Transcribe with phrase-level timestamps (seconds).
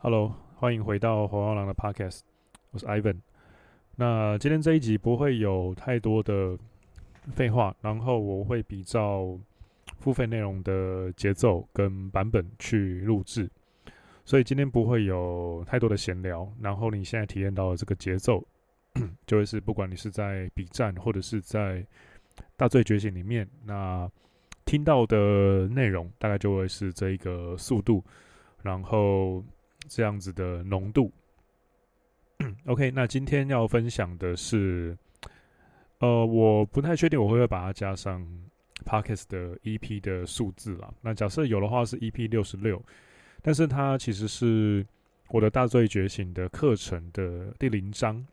[0.00, 2.20] Hello，欢迎回到红药狼的 Podcast，
[2.70, 3.16] 我是 Ivan。
[3.96, 6.56] 那今天这一集不会有太多的
[7.32, 9.36] 废话，然后我会比较
[9.98, 13.50] 付费内容的节奏跟版本去录制，
[14.24, 16.48] 所以今天不会有太多的闲聊。
[16.60, 18.40] 然后你现在体验到的这个节奏，
[19.26, 21.84] 就会是不管你是在 B 站或者是在
[22.56, 24.08] 大醉觉醒里面，那
[24.64, 28.04] 听到的内容大概就会是这一个速度，
[28.62, 29.42] 然后。
[29.88, 31.10] 这样子的浓度，
[32.66, 32.90] OK。
[32.90, 34.96] 那今天要分享的是，
[35.98, 38.24] 呃，我不太确定我会不会把它加上
[38.84, 40.92] Podcast 的 EP 的数字啦。
[41.00, 42.80] 那假设有的话是 EP 六十六，
[43.42, 44.86] 但是它其实是
[45.30, 48.24] 我的大罪觉醒的课程的第零章，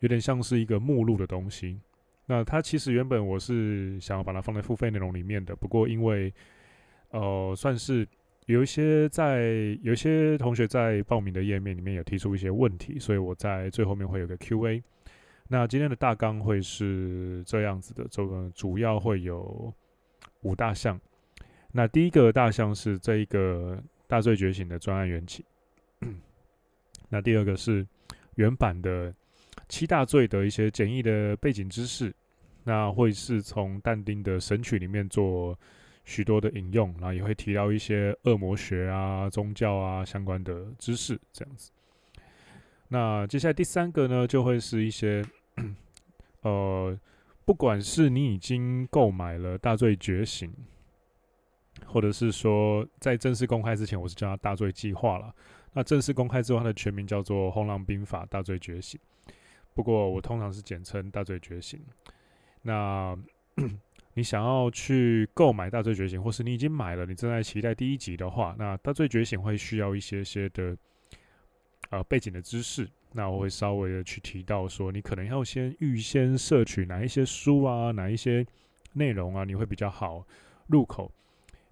[0.00, 1.78] 有点像是一个目录的东西。
[2.26, 6.32] 那它其实原本我是想要把它放在付费内容里面的，不过因为
[7.10, 8.08] 呃，算是。
[8.46, 14.82] 有一些在有一些同学在报名的页面里面有提出一些问题，所以我在最后面会有个 Q&A。
[15.46, 19.72] 那今天的大纲会是这样子的，这个主要会有
[20.40, 21.00] 五大项。
[21.70, 25.44] 那第一个大项是这一个大罪觉醒的专案缘起。
[27.08, 27.86] 那第二个是
[28.34, 29.14] 原版的
[29.68, 32.12] 七大罪的一些简易的背景知识。
[32.64, 35.56] 那会是从但丁的神曲里面做。
[36.04, 41.70] 许多的引用，然后也会提到一些恶魔学啊、宗教啊相关的知识，这样子。
[42.88, 45.24] 那接下来第三个呢，就会是一些，
[46.42, 46.98] 呃，
[47.44, 50.52] 不管是你已经购买了《大罪觉醒》，
[51.86, 55.34] 或者是说在正式公开之前，我是叫它《大罪计划》了。
[55.72, 59.00] 那正式公开之后，它的全名叫做《红狼兵法大罪觉醒》，
[59.72, 61.80] 不过我通常是简称《大罪觉醒》。
[62.60, 63.16] 那
[64.14, 70.76] 你想要去购买《大罪觉醒》，或是你已经买了，你正在期待第一集的话，那《大罪觉醒》会需要一些些的
[71.88, 72.86] 呃背景的知识。
[73.12, 78.46] 那我会稍微的去提到说，你可能要先预先摄取哪一些书啊，哪一些
[78.92, 80.26] 内容啊，你会比较好
[80.66, 81.10] 入口。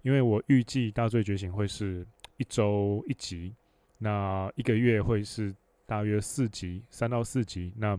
[0.01, 2.03] 因为我预计《大罪觉醒》会是
[2.37, 3.53] 一周一集，
[3.99, 5.53] 那一个月会是
[5.85, 7.71] 大约四集，三到四集。
[7.77, 7.95] 那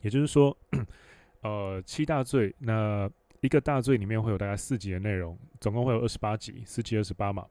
[0.00, 0.56] 也就是说，
[1.42, 3.08] 呃，七大罪那。
[3.40, 7.46] 一个大罪里面会有大概四集的内容，总共会有二十八集，四七二十八嘛。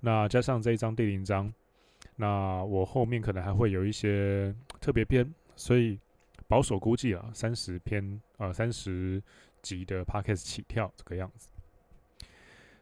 [0.00, 1.52] 那加上这一章第零章，
[2.16, 5.98] 那我后面可能还会有一些特别篇，所以
[6.48, 9.22] 保守估计啊，三十篇啊，三十
[9.62, 11.48] 集的 podcast 起跳这个样子。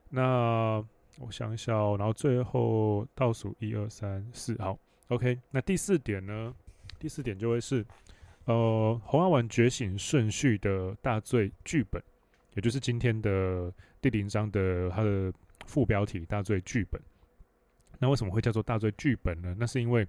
[0.09, 0.83] 那
[1.19, 5.39] 我想一下哦，然后最后倒数一二三四，好，OK。
[5.51, 6.55] 那第四点呢？
[6.99, 7.85] 第四点就会是
[8.47, 12.03] 呃，红药丸觉醒顺序的大罪剧本。
[12.59, 15.33] 也就是今天的第零章的它的
[15.67, 17.01] 副标题“大罪剧本”。
[18.01, 19.55] 那为什么会叫做“大罪剧本”呢？
[19.57, 20.05] 那是因为，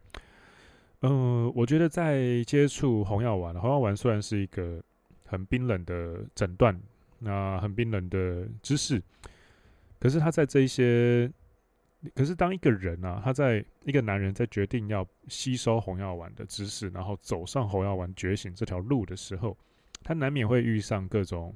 [1.02, 4.84] 呃，我觉得在接触红药丸，红药丸虽然是一个
[5.28, 6.76] 很冰冷的诊断，
[7.20, 9.00] 那很冰冷的知识，
[10.00, 11.32] 可是他在这一些，
[12.16, 19.56] 可是当一个人啊，他在一个男人在决定要吸收红药丸的知识，然后走上红药丸觉醒这条路的时候，
[20.04, 21.56] 他难免会遇上各种。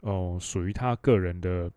[0.00, 1.70] 哦，属于他个人的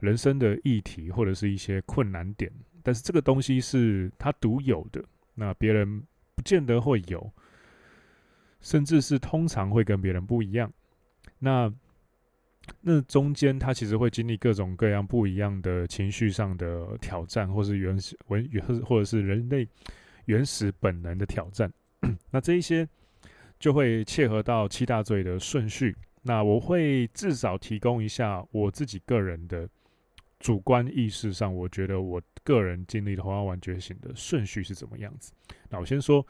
[0.00, 2.50] 人生的议题或者是一些困难点，
[2.82, 5.04] 但是这个东西是他独有的，
[5.34, 6.02] 那别人
[6.34, 7.30] 不见得会有，
[8.60, 10.72] 甚至是通常会跟别人不一样。
[11.38, 11.72] 那
[12.80, 19.68] 那中间他其实会经历各种各样不一样的情绪上的挑战，或是原始文原或者是人类
[20.24, 21.70] 原始本能的挑战。
[22.30, 22.88] 那这一些
[23.58, 25.94] 就会切合到七大罪的顺序。
[26.26, 29.68] 那我会至少提供一下我自己个人的
[30.40, 35.32] 主观意识上，我觉得我个人经历的红药丸觉醒的顺序是怎么样子。
[35.68, 36.26] 那我先说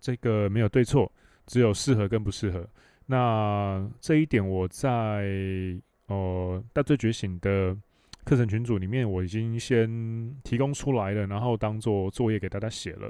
[0.00, 1.10] 这个没有对错，
[1.46, 2.68] 只有适合跟不适合。
[3.06, 7.72] 那这一点我在呃大罪觉醒的
[8.24, 9.88] 课程群组里面我已经先
[10.42, 13.08] 提供出来了，然后当做作业给大家写了。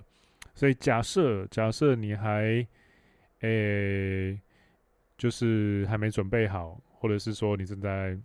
[0.54, 2.66] 所以假设假设你还
[3.40, 4.38] 诶。
[5.16, 8.18] 就是还没准备好，或者是说你正在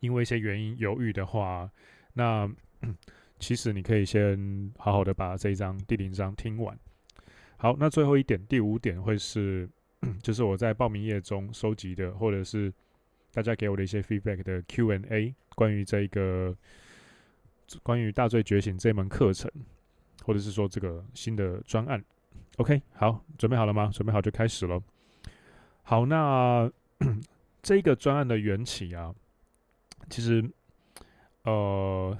[0.00, 1.70] 因为一些原因犹豫的话，
[2.12, 2.50] 那
[3.38, 6.78] 其实你可以先好好的把这一章第零章听完。
[7.56, 9.68] 好，那最后一点，第五点会是，
[10.22, 12.72] 就是我在报名页中收集的，或者是
[13.32, 16.56] 大家给我的一些 feedback 的 Q&A，关于这个
[17.82, 19.50] 关于大罪觉醒这门课程，
[20.24, 22.04] 或者是说这个新的专案。
[22.58, 23.90] OK，好，准备好了吗？
[23.92, 24.82] 准备好就开始喽。
[25.82, 26.70] 好，那
[27.62, 29.14] 这个专案的缘起啊，
[30.08, 30.42] 其实，
[31.42, 32.16] 呃，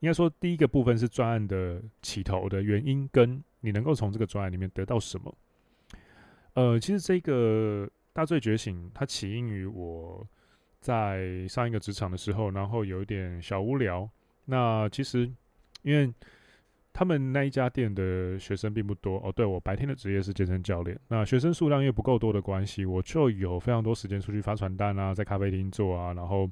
[0.00, 5.34] 应该说第一个部分是专案的起头的原因，跟你能够从这个专案里面得到什么。
[6.54, 10.26] 呃，其实这个大罪觉醒，它起因于我
[10.80, 14.08] 在上一个职场的时候，然后有一点小无聊。
[14.46, 15.30] 那其实
[15.82, 16.12] 因为
[16.92, 26.50] 他们那一家店的学生并不多哦，对，我白天的职业是健身教练，那学生数量又不够多的关系，我就有非常多时间出去发传单啊，在咖啡厅做啊，然后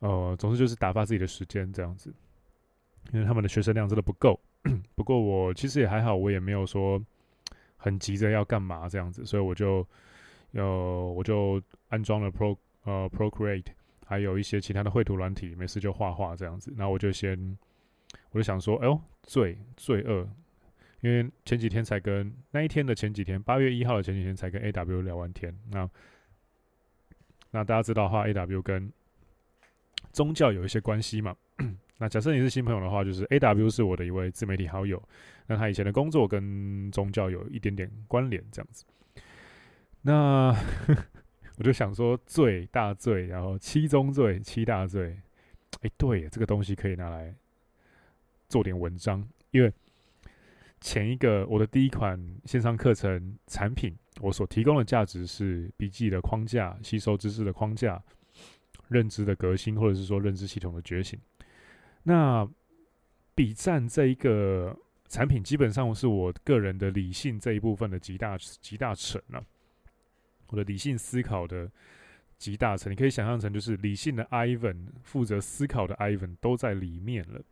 [0.00, 2.14] 呃，总之就是打发自己的时间这样子。
[3.12, 4.38] 因为他们的学生量真的不够，
[4.94, 7.02] 不过我其实也还好，我也没有说。
[7.76, 9.86] 很急着要干嘛这样子，所以我就，
[10.52, 11.60] 呃，我就
[11.90, 13.66] 安装了 Pro 呃 Procreate，
[14.06, 16.72] 还有一些其他的绘图软体，没事就画画这样子。
[16.78, 17.58] 那我就先，
[18.30, 20.28] 我就想说，哎呦，罪罪恶，
[21.00, 25.56] 因为前几天才跟那一天的前几天，八月一号的前几天才跟 AW 聊完天。
[25.70, 25.88] 那
[27.50, 28.92] 那大家知道的话，AW 跟
[30.12, 31.36] 宗教有一些关系嘛？
[31.98, 35.00] 那假设你是新朋友的话，就是 AW 是我的一位自媒体好友。
[35.46, 38.84] 那他以前的工作跟宗教有一点点关联，这样子。
[40.02, 40.52] 那
[41.56, 45.16] 我就想说，罪大罪，然后七宗罪、七大罪。
[45.82, 47.32] 哎，对，这个东西可以拿来
[48.54, 49.72] 做点文章，因为
[50.80, 58.00] 前一个我的第一款线上课程产品，我所提供的价值是笔记的框架、吸收知识的框架、
[58.86, 61.18] 认知的革新，或者是说认知系统的觉醒。
[62.04, 62.48] 那
[63.34, 64.78] 笔战这一个
[65.08, 69.44] 产品，基本上是我个人的理性这一部分的集大集大成了、啊。
[70.46, 71.68] 我的理性思考的
[72.38, 77.42] 集大成，你可以想象成就是理性的 Ivan 负责思考的 Ivan 都在里面了。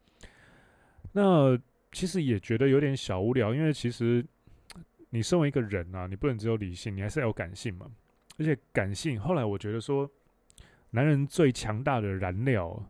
[1.10, 1.58] 那
[1.90, 4.24] 其实也觉得有点小无聊，因为其实
[5.10, 7.90] 你身为一个人啊，你不能只有理性，你还是要有感性嘛。
[8.38, 10.10] 而且感性，后来我觉得说，
[10.90, 12.82] 男人最强大的燃料。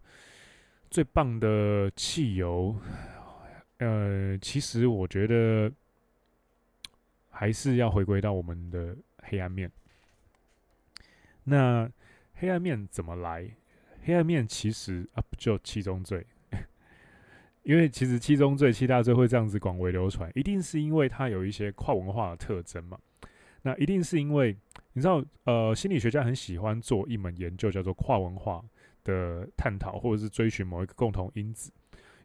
[0.91, 2.77] 最棒的汽油，
[3.79, 5.73] 呃，其实我觉得
[7.31, 9.73] 还是要回归到我们的黑暗面。
[11.45, 11.91] 那
[12.35, 13.49] 黑暗面怎么来？
[14.05, 16.27] 黑暗面其实啊，不就七宗罪？
[17.63, 22.99] 因为其实七宗罪、七大罪会这样子广为流传，一定是因为它有一些跨文化的特征嘛。
[23.63, 24.57] 那一定是因为
[24.93, 28.63] 你知道，呃，心理学家很喜欢做一门研究，叫做跨文化。
[29.05, 31.73] 的探讨，或者是追寻某一个共同因子，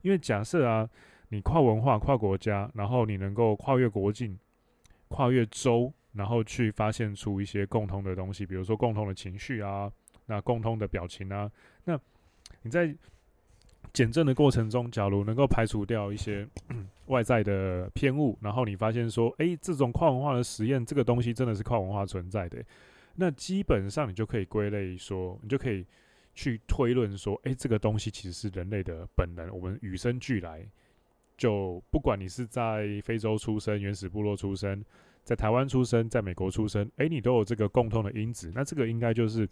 [0.03, 0.87] 因为假设啊，
[1.29, 4.37] 你跨文化、跨国家，然后你能够跨越国境、
[5.07, 9.91] 跨越州，然后去发现出一些共同的东西，比如说共同的情绪啊，
[10.27, 11.51] 那共同的表情啊，
[11.85, 11.99] 那
[12.61, 12.95] 你在
[13.93, 16.47] 减震的过程中，假如能够排除掉一些
[17.07, 22.63] 外在的偏误，然后你发现说，哎，这种跨文化的实验，这个东西真的是跨文化存在的，
[23.15, 25.85] 那基本上你就可以归类说，你就可以。
[26.39, 30.63] 去推论说，诶，这个东西其实是人类的本能，我们与生俱来。
[31.35, 34.85] 就不管你是在非洲出生、原始部落出生，
[35.23, 38.51] 在台湾出生、在美国出生，诶，你都有这个共通的因子。
[38.53, 39.49] 那这个应该就是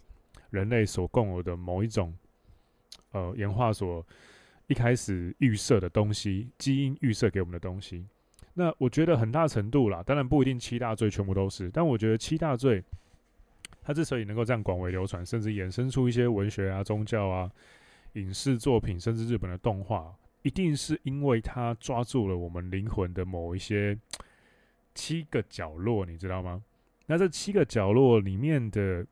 [0.50, 2.14] 人类所共有的某一种，
[3.12, 4.04] 呃，演化所
[4.66, 8.06] 一开始预设的东西，基因预设给我们的东西。
[8.54, 12.82] 那我觉得很大程度啦，当然不一定七大罪全部都是，但我觉得七大罪。
[13.82, 17.48] 它之所以能够这样广为流传，甚至衍生出一些文学啊、宗教啊、
[18.14, 20.12] 影视作品，甚至日本的动画，
[20.42, 23.96] 一定是因为它抓住了我们灵魂的某一些
[24.92, 26.60] 七个角落，你知道吗？
[27.06, 29.06] 那这七个角落里面的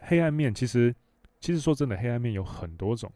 [0.00, 0.92] 黑暗面，其实，
[1.38, 3.12] 其实说真的，黑暗面有很多种。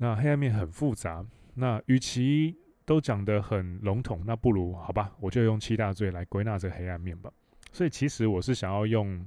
[0.00, 1.22] 那黑暗面很复杂。
[1.54, 7.30] 那与其都讲得很笼统，那不如好吧，我就用七大罪来归纳这黑暗面吧。
[7.70, 9.26] 所以，其实我是想要用。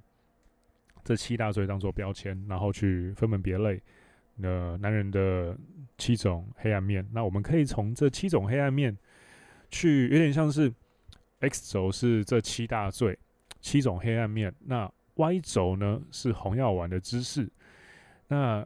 [1.06, 3.77] 这七大罪当做标签，然后去分门别类，
[4.42, 5.53] 呃，男人的
[5.98, 7.06] 七种黑暗面。
[7.12, 8.98] 那我们可以从这七种黑暗面
[9.70, 10.74] 去，有点像是
[11.42, 13.20] X 轴是这七大罪，
[13.60, 14.56] 七种黑暗面。
[14.62, 17.51] 那 Y 轴呢是红药丸的知识。
[18.30, 18.65] 那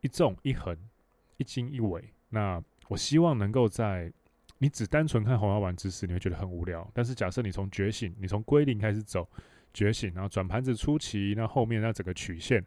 [0.00, 0.74] 一纵一横，
[1.40, 2.04] 一经一纬。
[2.28, 4.12] 那我希望能够在
[4.58, 6.88] 你只单纯看红药丸知识，你会觉得很无聊。
[6.94, 9.28] 但是假设你从觉醒，你从归零开始走。
[9.72, 12.60] 觉醒，然后转盘子出奇，那后面那整个曲线，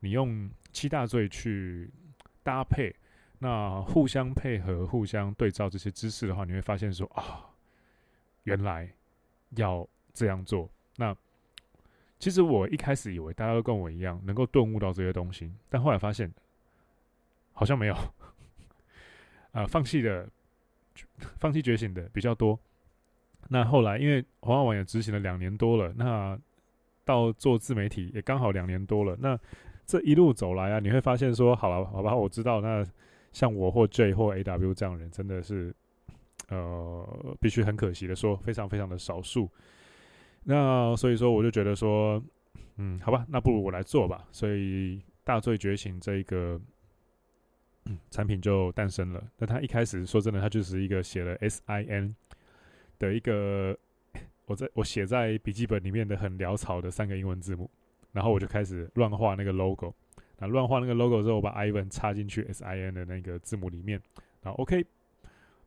[0.00, 1.90] 你用七大罪去
[2.42, 2.90] 搭配，
[3.38, 7.44] 那互相配合、互相对照这些知识的话，你会发现说啊，
[8.44, 8.90] 原来
[9.50, 10.66] 要这样做。
[10.96, 11.14] 那
[12.18, 16.32] 其实我一开始以为大家都跟我一样能够顿悟到这些东西，但后来发现
[17.58, 17.94] 好像没有，
[19.52, 20.28] 啊、 放弃的、
[21.40, 22.58] 放弃觉醒的比较多。
[23.48, 26.38] 那后来，因为红药丸也执行了两年多了，那
[27.02, 29.16] 到做自媒体也刚好两年多了。
[29.18, 29.38] 那
[29.86, 32.60] 这一路走来啊，你会发现说，好了，好吧，我知道。
[32.60, 32.84] 那
[33.32, 35.74] 像我或 J 或 AW 这样人，真的是
[36.50, 39.50] 呃，必须很可惜的说，非常非常的少数。
[40.44, 42.22] 那所以说，我就觉得说，
[42.76, 44.26] 嗯，好吧，那不如我来做吧。
[44.30, 46.60] 所以大醉觉醒这一个。
[48.10, 49.22] 产品就诞生了。
[49.38, 52.14] 那他一开始说真的，他就是一个写了 S I N
[52.98, 53.76] 的一个，
[54.46, 57.70] 我在我写在笔记本里面的很潦草的三个英文字母，
[58.12, 59.94] 然后我就开始乱画那个 logo。
[60.38, 64.00] 那乱画那个 logo 之后，我把 Ivan 插进去 S I N 的那个字母里面，
[64.42, 64.84] 然后 OK，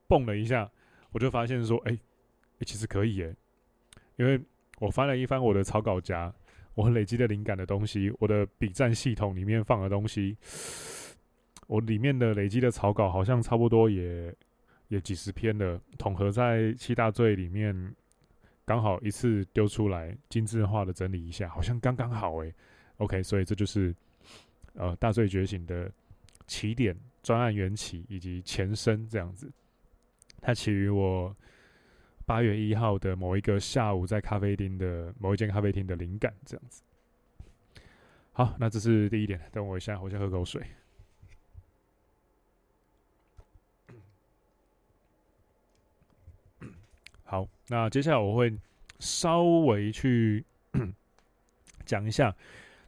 [0.07, 0.69] 蹦了一下，
[1.11, 1.97] 我就发现说，哎、
[2.61, 3.35] 其实可以耶，
[4.17, 4.39] 因为
[4.79, 6.31] 我翻了一翻我的草稿夹，
[6.75, 10.37] 我累积的灵感的东西，我的笔战系统里面放的东西。
[11.69, 14.35] 我里面的累积的草稿好像差不多也
[14.87, 17.93] 也几十篇了，统合在七大罪里面，
[18.65, 22.51] 刚好一次丢出来，精致化的整理一下，好像刚刚好诶、
[22.97, 23.95] OK，所以这就是
[24.73, 25.91] 呃大罪觉醒的
[26.47, 29.47] 起点、专案缘起以及前身这样子。
[30.41, 31.35] 它起于我
[32.25, 36.81] 八月一号的某一个下午，在咖啡厅的某一间咖啡厅的灵感这样子。
[38.31, 39.39] 好，那这是第一点。
[39.51, 40.65] 等我一下，我先喝口水。
[47.29, 48.51] 好，那接下来我会
[48.97, 50.43] 稍微去
[51.85, 52.35] 讲一下，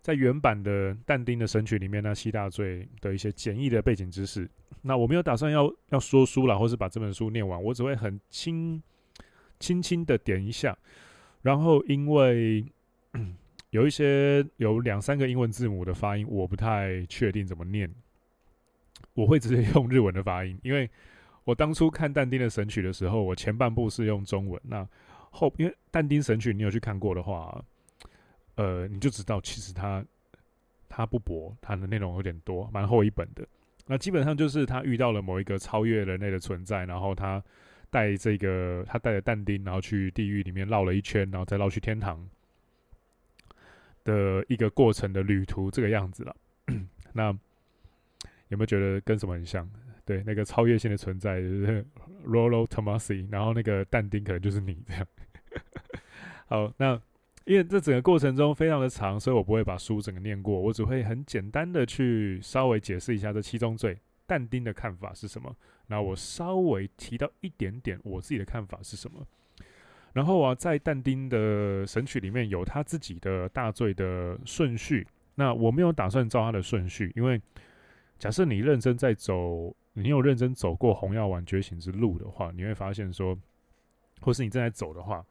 [0.01, 4.50] 在原版的但丁的神曲里面那七大罪的一些简易的背景知识。
[4.81, 8.81] 那我没有打算要要说书了，或是把这本书念完，我只会很轻
[9.60, 10.75] 轻轻的点一下。
[11.43, 12.65] 然后因为
[13.69, 17.88] 有一些有两三个英文字母的发音，我不太确定怎么念，
[19.13, 20.89] 我会直接用日文的发音，因为。
[21.51, 24.88] 我当初看但丁的神曲的时候，我前半部是用中文，那
[25.31, 27.62] 后因为但丁神曲你有去看过的话，
[28.55, 30.01] 呃，你就知道其实它
[30.88, 33.46] 它不薄，它的内容有点多，蛮厚一本的。
[33.86, 37.43] 那基本上就是他遇到了某一个超越人类的存在，然后他
[37.89, 42.25] 带这个他带着但丁，然后去地狱里面绕了一圈，然后再绕去天堂
[44.05, 46.34] 的一个过程的旅途，这个样子了。
[47.12, 47.38] 那
[48.48, 49.70] 有没有觉得跟什么很像？
[50.12, 51.86] 对，那个超越性的存在就是
[52.25, 55.08] Rollo Tomasi，然后那个但丁可能就是你这样。
[56.48, 57.01] 好，那
[57.46, 65.56] 因为这整个过程中非常的长，所以我不会把书整个念过，我只会很简单的去稍微解释一下这七宗罪，但丁的看法是什么。
[65.88, 69.25] 那我稍微提到一点点我自己的看法是什么。
[70.12, 77.41] 然后啊，在但丁的神曲里面有他自己的大罪的顺序，那我没有打算照他的顺序，因为
[78.20, 79.74] 假设你认真在走。
[79.93, 83.38] 你有认真走过红药丸觉醒之路的话，你会发现说，
[84.21, 85.25] 或是你正在走的话，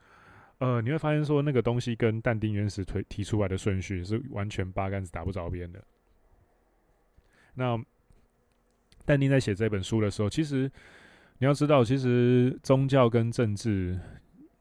[0.59, 5.83] 呃，你会发现说，那个东西跟但丁原始推提出来的顺序是完全八竿子打不着边的。
[7.55, 7.83] 那
[9.05, 10.71] 但丁在写这本书的时候，其实
[11.38, 13.99] 你要知道，其实宗教跟政治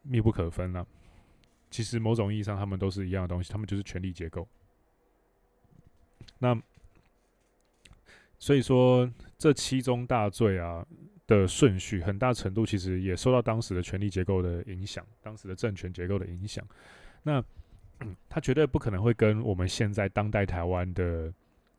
[0.02, 0.86] 密不可分啊。
[1.70, 4.48] 其实某种意义上，他们都是一样的东西，他们就是权力结构。
[6.40, 6.60] 那
[8.40, 10.86] 所以说，这七宗大罪啊
[11.28, 16.66] 的顺序，很大程度其实也受到当时的权力结构的影响，当时的政权结构的影响。
[17.22, 17.44] 那
[18.30, 21.32] 他绝对不可能会跟我们现在当代台湾的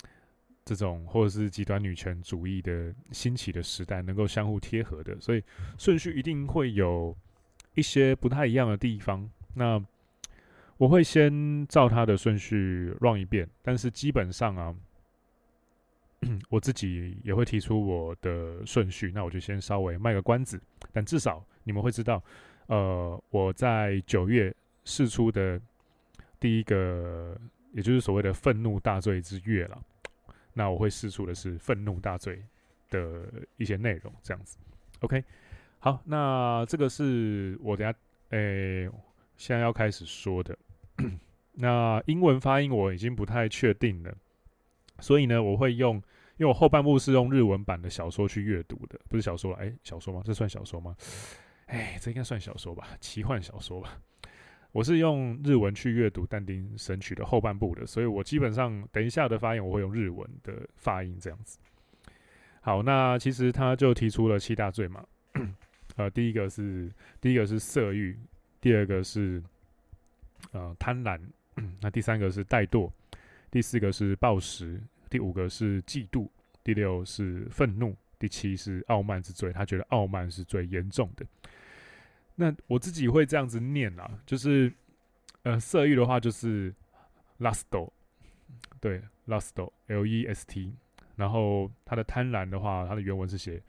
[0.67, 5.19] 这种，或者是极端女权主义的兴起的时代能够相互贴合的。
[5.19, 5.43] 所以
[5.79, 7.17] 顺序一定会有
[7.75, 9.27] 一些不太一样的地方。
[9.55, 9.83] 那
[10.77, 14.75] 我会先照他的顺序 run 一遍，但是基本上啊。
[16.49, 20.61] 我自己也会提出我的顺序，那我就先稍微卖个关子，
[20.93, 22.23] 但至少你们会知道，
[22.67, 25.61] 呃，我在九月试出的
[26.39, 27.37] 第一个，
[27.73, 29.83] 也就是所谓的愤怒大罪之月了。
[30.53, 32.43] 那我会试出的是愤怒大罪
[32.91, 33.25] 的
[33.57, 34.59] 一些内容，这样子。
[35.01, 35.25] OK，
[35.79, 37.99] 好，那这个是我等下，
[38.31, 38.91] 诶、
[39.37, 40.59] 现在要开始说的。
[41.55, 44.15] 那英文发音我已经不太确定了。
[45.01, 45.97] 所以呢，我会用，
[46.37, 50.23] 因为我后半部是用日文版的小说去阅读的，不是小说了，哎，小说吗？
[50.25, 50.97] 这算小说吗？
[51.67, 53.99] 哎，这应该算小说吧，奇幻小说吧。
[54.73, 61.59] 我是用日文去阅读但丁神曲的后半部的，所以我基本上等一下的发言我会用日文的发音这样子。
[62.61, 65.05] 好，那其实他就提出了七大罪嘛，
[65.97, 66.91] 呃，第一个是
[67.21, 68.17] 第一个是色欲，
[68.61, 69.43] 第二个是
[70.53, 71.21] 呃贪婪，
[71.81, 72.91] 那第三个是怠惰。
[73.51, 76.29] 第四个是暴食，第五个是嫉妒，
[76.63, 79.53] 第六是愤怒，第七是傲慢之罪。
[79.53, 81.27] 他觉得傲慢是最严重的。
[82.37, 84.73] 那我自己会这样子念啊，就是
[85.43, 86.73] 呃，色欲的话就是
[87.41, 87.91] lusto，
[88.81, 90.73] 对，lusto，l e s t。
[91.17, 93.61] 然后他的贪婪的话，他的原文是写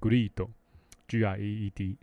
[0.00, 1.96] greed，g r e e d，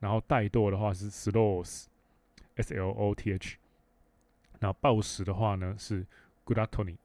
[0.00, 3.56] 然后怠惰的话是 sloth，s l o t h，
[4.60, 6.06] 然后暴食的话呢是
[6.46, 6.96] glutony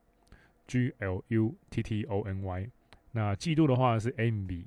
[0.72, 2.70] gluttony，
[3.12, 4.64] 那嫉妒的话是 mv，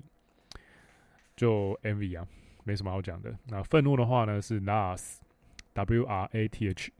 [1.34, 2.28] 就 mv 啊，
[2.64, 3.34] 没什么好讲的。
[3.46, 6.92] 那愤怒的话呢是 wrath，w r a t h。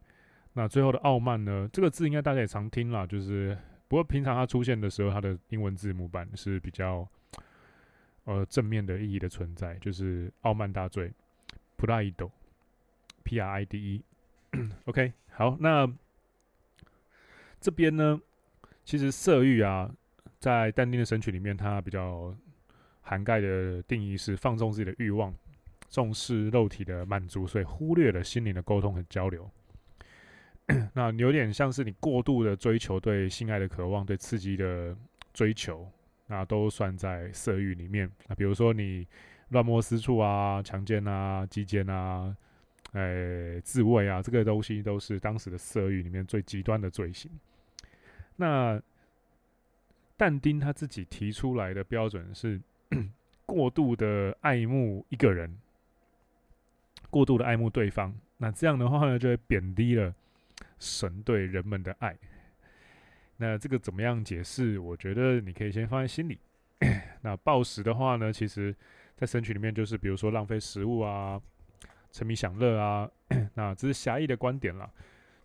[0.54, 1.68] 那最后的傲慢呢？
[1.73, 3.58] 这个字应该大家也常听啦，就是
[3.88, 7.06] 不过平常它出现的时候，它的英文字母版是比较
[8.23, 11.12] 呃正面的意义的存在，就是傲慢大罪
[11.76, 14.04] ，pride，p r i d e。
[14.84, 15.92] OK，好，那
[17.61, 18.20] 这边呢，
[18.84, 19.90] 其实色欲啊，
[20.38, 22.36] 在但丁的神曲里面，它比较
[23.00, 25.34] 涵盖的定义是放纵自己的欲望，
[25.88, 29.50] 重视肉体的满足，所以忽略了心灵的沟通和交流。
[30.94, 34.96] 那有点像是你过度的追求对性爱的渴望，对刺激的
[35.32, 35.86] 追求，
[36.26, 38.10] 那都算在色欲里面。
[38.28, 39.06] 那比如说你
[39.48, 42.34] 乱摸私处啊、强奸啊、鸡奸啊、
[42.92, 47.30] 哎、自慰啊，这个东西都是当时的色欲里面最极端的罪行。
[48.36, 48.80] 那
[50.16, 52.60] 但丁他自己提出来的标准是
[53.46, 55.58] 过度的爱慕一个人，
[57.10, 60.14] 过度的爱慕对方，那这样的话呢，就会贬低了。
[60.78, 62.16] 神对人们的爱，
[63.38, 64.78] 那这个怎么样解释？
[64.78, 66.38] 我觉得你可以先放在心里。
[67.22, 68.74] 那暴食的话呢，其实
[69.16, 71.40] 在神曲里面就是，比如说浪费食物啊，
[72.12, 73.10] 沉迷享乐啊，
[73.54, 74.90] 那这是狭义的观点啦，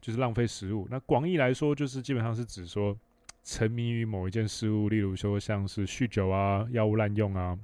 [0.02, 0.88] 就是浪费食物。
[0.90, 2.98] 那广义来说，就是基本上是指说
[3.44, 7.58] 沉迷于某一件事物，例如说像是酗酒啊、药物滥用啊、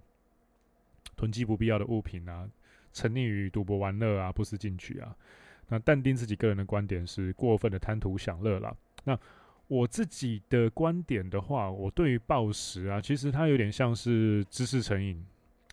[1.15, 2.47] 囤积不必要的物品啊、
[2.93, 5.15] 沉溺于赌博玩乐啊、不思进取啊。
[5.67, 8.75] 那但丁自己个人的观点是过分的贪图享乐啦。
[9.03, 9.17] 那
[9.67, 15.25] 我自己的观点的话，我对于暴食啊，其实它有点像是知识成瘾，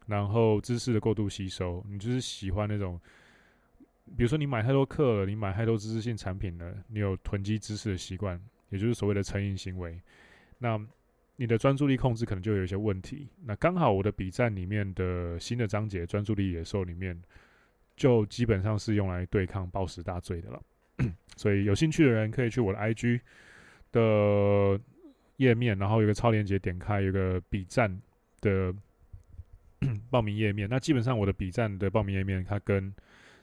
[0.06, 1.84] 然后知识的过度吸收。
[1.90, 2.98] 你就是喜欢那种，
[4.16, 10.00] 比如说你买太多课了，你买太多知识性产品了，你有囤积知识的习惯，也就是所谓的成瘾行为。
[10.58, 10.80] 那
[11.36, 13.28] 你的专注力控制可能就有一些问题。
[13.44, 17.20] 那刚好我的笔战里面的新的章节《专注力野兽》里面。
[17.94, 20.62] 就基本上是用来对抗暴食大罪的了，
[21.36, 23.20] 所以有兴趣的人可以去我的 IG
[23.92, 24.80] 的
[25.36, 28.00] 页面，然后有个超链接点开，有个笔战
[28.40, 28.74] 的
[30.10, 30.66] 报名页面。
[30.70, 32.92] 那基本上我的笔战的报名页面，它跟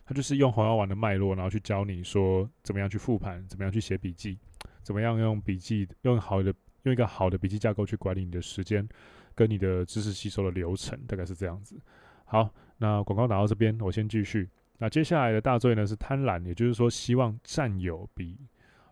[0.10, 4.40] 它就是用红药丸的脉络，然后去教你说怎么样去复盘，怎么样去写笔记，
[4.82, 8.90] 怎么样用笔记用好的用一个好的笔记架构去管理你的时间
[9.36, 11.80] 跟你的知识吸收的流程，大概是这样子。
[12.26, 12.50] 好。
[12.82, 14.50] 那广告打到这边，我先继续。
[14.78, 18.38] 那接下来的大罪呢是贪婪，也就是说希望占有比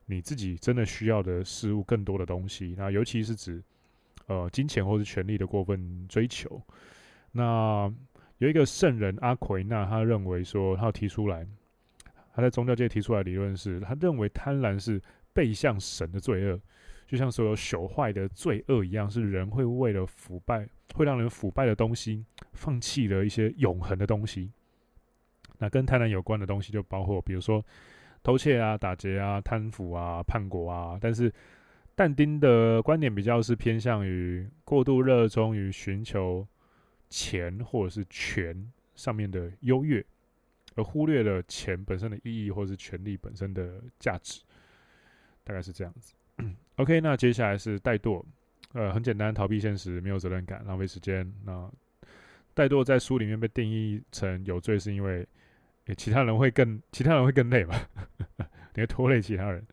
[0.08, 2.76] 你自己真的需要的事物更多的东西。
[2.78, 3.64] 那尤其是指
[4.26, 6.62] 呃金钱或是权力的过分追求。
[7.32, 7.90] 那
[8.38, 11.47] 有一个圣人阿奎那，他认为说，他提出来，
[12.34, 15.02] 他在宗教界提出来理论是，他认为贪婪是
[15.34, 16.60] 背向神的罪恶，
[17.08, 22.26] 就像所有朽坏的罪恶一样，是人会为了腐败，会让人腐败的东西。
[22.54, 24.52] 放弃了一些永恒的东西，
[25.60, 27.63] 那跟贪婪有关的东西就包括，比如说
[28.23, 30.97] 偷窃啊、打劫啊、贪腐啊、叛国啊。
[31.00, 31.32] 但是
[31.93, 36.47] 但丁的观点比较是偏向于过度热衷于寻求
[37.10, 40.04] 钱或者是权上面的优越，
[40.76, 44.41] 而忽略了钱本身的意义或者是权力本身的价值，
[45.43, 46.13] 大概是这样子。
[46.76, 48.24] OK，那接下来是怠惰，
[48.74, 51.32] 呃，很简单，逃避现实，没有责任感，浪费时间。
[51.43, 51.72] 那
[52.56, 55.28] 怠惰在书里面被定义成有罪，是因为
[55.96, 57.89] 其他人会更其他人会更累吧？
[58.76, 59.65] 你会拖累其他人。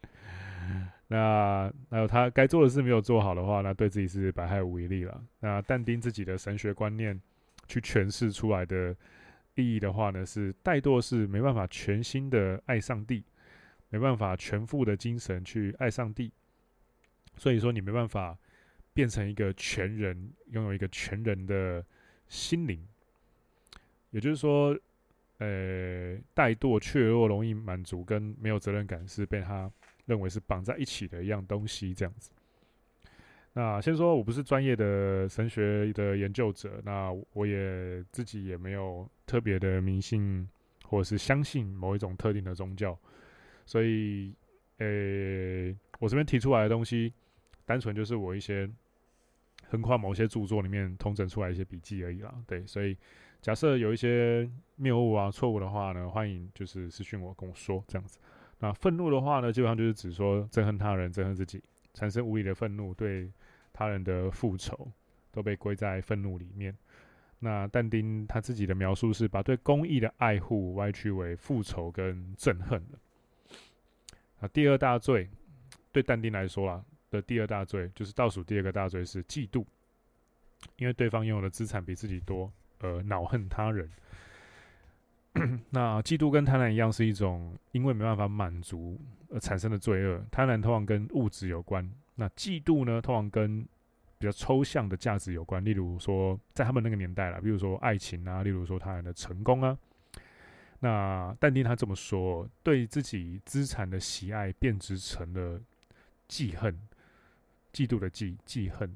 [1.09, 5.23] 那还有他该做的事没有做好的话，那对自己是百害无一利了。
[5.41, 7.21] 那但丁自己的神学观念
[7.67, 8.95] 去诠释出来的
[9.55, 13.25] 意义的话呢，是怠惰是没办法全心的爱上帝，
[13.91, 16.33] 没办法全副的精神去爱上帝。
[17.37, 18.37] 所以说你没办法
[18.93, 21.85] 变成一个全人，拥有一个全人的。
[22.27, 22.83] 心灵，
[24.11, 24.77] 也就是说，
[25.37, 29.71] 呃，怠惰、怯弱、容易满足跟没有责任感是被他
[30.07, 32.31] 认为是绑在一起的一样东西，这样子。
[33.53, 40.49] 那先说我不是专业的神学的研究者，那我也自己也没有特别的迷信
[40.85, 42.99] 或者是相信某一种特定的宗教，
[43.67, 44.35] 所以，
[44.79, 47.13] 呃，我这边提出来的东西，
[47.65, 48.69] 单纯就是我一些。
[49.71, 52.97] 横跨某些著作里面通整出来一些笔记而已啦，对，所以
[53.41, 58.19] 假设有一些谬误啊、错误的话呢，欢迎就是私讯我跟我说这样子。
[58.65, 63.31] 那愤怒的话呢，基本上就是指说憎恨他人、憎恨自己，产生无理的愤怒，对
[63.75, 64.91] 他人的复仇，
[65.31, 66.75] 都被归在愤怒里面。
[67.41, 72.99] 那但丁他自己的描述是把对公义的爱护歪曲为复仇跟憎恨的。
[74.41, 75.29] 啊，第二大罪
[75.93, 79.63] 对但丁来说啦的第二大罪就是倒数第二个大罪是嫉妒，
[80.79, 83.91] 因为对方拥有的资产比自己多，而恼恨他人。
[85.71, 88.97] 那嫉妒跟贪婪一样，是一种因为没办法满足
[89.31, 90.25] 而产生的罪恶。
[90.31, 93.63] 贪婪通常跟物质有关，那嫉妒呢，通常跟
[94.17, 95.65] 比较抽象的价值有关。
[95.65, 99.77] 例如说，在他们那个年代啦，比如说爱情啊，例如说他人的成功啊。
[100.79, 105.61] 那但丁他这么说，对自己资产的喜爱变质成了
[106.29, 106.79] 记恨，
[107.73, 108.95] 嫉妒的嫉，记恨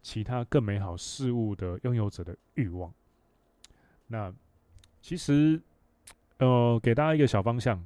[0.00, 2.94] 其他更美好事物的拥有者的欲望。
[4.06, 4.32] 那。
[5.06, 5.60] 其实，
[6.38, 7.80] 呃，给大家一个小方向，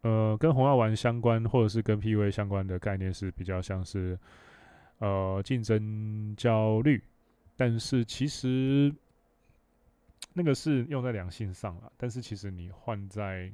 [0.00, 4.18] 呃，跟红药丸相关，或者是跟 PUA 相关的概念是比较像是，
[4.98, 7.00] 呃，竞争焦虑。
[7.56, 8.92] 但是其实
[10.32, 13.48] 那个是用在两性上了，但是其实你换在，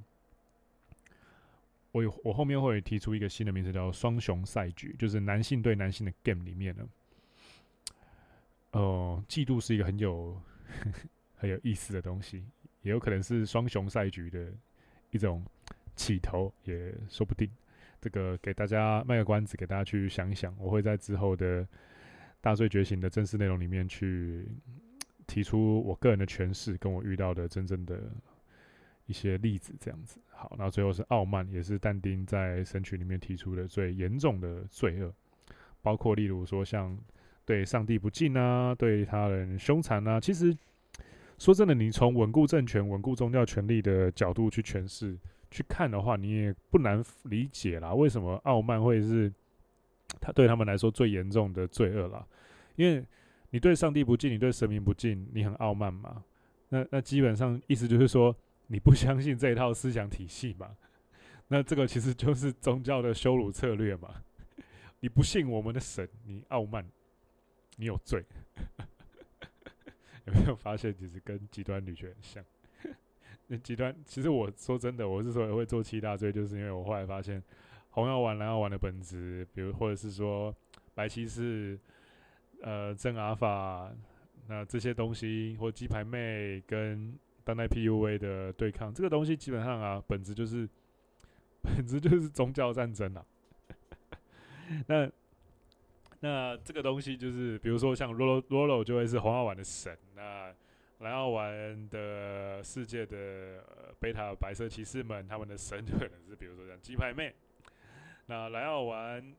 [1.90, 6.88] 我我后面会提出一个新的名词叫双雄赛局，就是男性对男性的 game 里面呢，
[8.70, 10.40] 呃，嫉妒是一个很有
[11.36, 12.42] 很有意思的东西。
[12.82, 14.52] 也有可能是双雄赛局的
[15.10, 15.42] 一种
[15.96, 17.48] 起头，也说不定。
[18.00, 20.52] 这个给大家卖个关子，给大家去想一想。
[20.58, 21.66] 我会在之后的
[22.40, 24.48] 大罪觉醒的正式内容里面去
[25.26, 28.10] 提出我个人的诠释，跟我遇到的真正的
[29.06, 30.20] 一些例子，这样子。
[30.30, 35.14] 好，那最后是傲慢，也是但丁在神曲里面提出的最严重的罪恶，
[35.80, 36.98] 包括例如说像
[37.44, 40.56] 对上帝不敬啊，对他人凶残啊，其实。
[41.42, 45.18] 说真的，你从稳固政权、稳固宗教权力的角度去诠释、
[45.50, 47.92] 去看的话，你也不难理解啦。
[47.92, 49.32] 为什么傲慢会是
[50.20, 52.24] 他对他们来说最严重的罪恶啦？
[52.76, 53.04] 因为
[53.50, 56.22] 你对上帝不敬，你对神明不敬，你很傲慢嘛。
[56.68, 58.32] 那那基本上意思就是说，
[58.68, 60.70] 你不相信这一套思想体系嘛。
[61.48, 64.14] 那这个其实就是宗教的羞辱策略嘛。
[65.00, 66.86] 你不信我们的神，你傲慢，
[67.78, 68.24] 你有罪。
[70.26, 72.44] 有没有发现，其实跟极端女权很像？
[73.48, 77.42] 那极端，其实我说真的，我是说会做七大罪，就是因为我后来发现，
[77.90, 80.54] 红药丸、蓝药丸的本质，比如或者是说
[80.94, 81.78] 白骑士、
[82.60, 83.92] 呃真阿法，
[84.46, 90.68] 那这些东西，或鸡排妹跟当代 PUA 的对抗，这个东西基本上啊，本质就是
[91.62, 93.26] 本质就是宗教战争啊。
[94.86, 95.10] 那。
[96.24, 100.54] 那这个东西就是，比如说像罗罗罗罗就会是红药丸的神，那
[101.00, 103.60] 蓝药丸的世界的
[103.98, 107.34] 贝塔白色骑士们，他们的神就可能是比如说像鸡排妹。
[108.26, 109.34] 那蓝药丸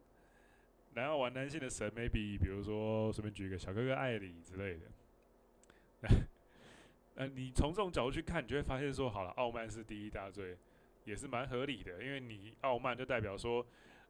[0.96, 6.10] 蓝药丸男性的神，maybe 比如说随便举一个小哥哥艾里之类的。
[7.16, 10.58] 呃，你从这种角度去看，你就会发现说，好了，傲慢是第一大罪，
[11.06, 13.66] 也是蛮合理的，因为你傲慢就代表说。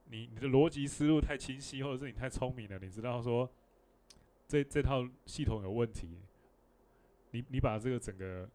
[0.05, 3.49] 你你的逻辑思路太清晰，或者是你太聪明了，你知道说
[4.47, 6.19] 这这套系统有问题，
[7.31, 8.47] 你你把这个整个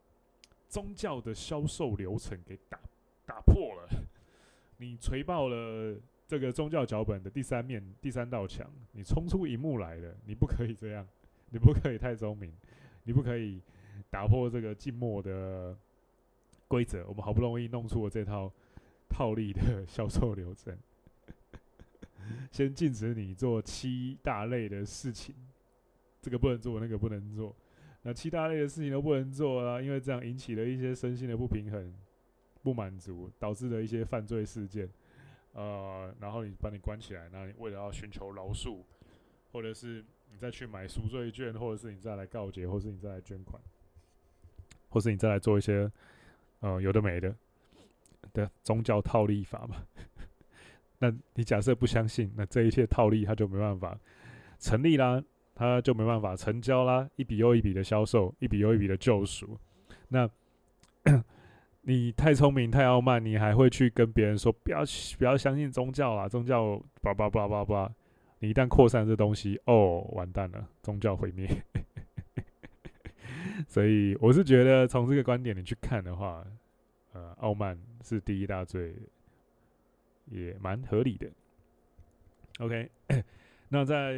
[0.68, 2.78] 宗教的销售流程给打
[3.26, 3.88] 打破了，
[4.76, 11.06] 你锤爆了这个宗教脚本的第三面第三道墙，你冲出荧幕来了，你不可以这样，
[11.50, 12.52] 你不可以太聪明，
[13.02, 13.60] 你不可以
[14.10, 15.76] 打破这个静默的
[16.68, 18.52] 规则，我们好不容易弄出了这套
[19.08, 20.78] 套利的销售流程。
[22.50, 25.34] 先禁止你做七大类的事情，
[26.20, 27.54] 这个不能做，那个不能做。
[28.02, 31.92] 那七大类的事情都不能做啊，因为这样引起了一些身心的不平衡、
[32.62, 34.88] 不满足，导致了一些犯罪事件。
[35.52, 38.82] 呃，然后你把你关起来，那你为了要寻求饶恕，
[39.50, 43.60] 或者是你再去买赎罪券，或者是你再来告解，或是你再来捐款，
[44.88, 45.90] 或是你再来做一些
[46.60, 47.34] 呃有的没的
[48.32, 49.84] 的宗教套利法嘛。
[50.98, 53.98] 那你假设不相信，那这一切套利他就没办法
[54.58, 55.22] 成立啦，
[55.54, 59.58] 他就没办法成交啦，一笔又一笔的销售，一笔又一笔的救赎。
[60.08, 60.28] 那
[61.82, 64.82] 你太聪明太傲慢，你还会去跟别人说不要
[65.18, 67.90] 不要相信宗教啦，宗教叭叭叭叭叭。
[68.40, 71.48] 你一旦扩散这东西，哦，完蛋了，宗教毁灭。
[73.66, 76.44] 所以我是觉得从这个观点你去看的话，
[77.12, 78.94] 呃，傲慢是第一大罪。
[80.30, 81.30] 也蛮合理的。
[82.58, 82.90] OK，
[83.68, 84.14] 那在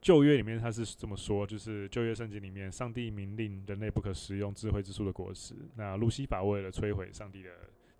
[0.00, 5.54] 旧约里面，他是这么说，就是旧约圣经里面，上帝明令人类不可食用智慧之树的果实。
[5.76, 7.50] 那路西法为了摧毁上帝的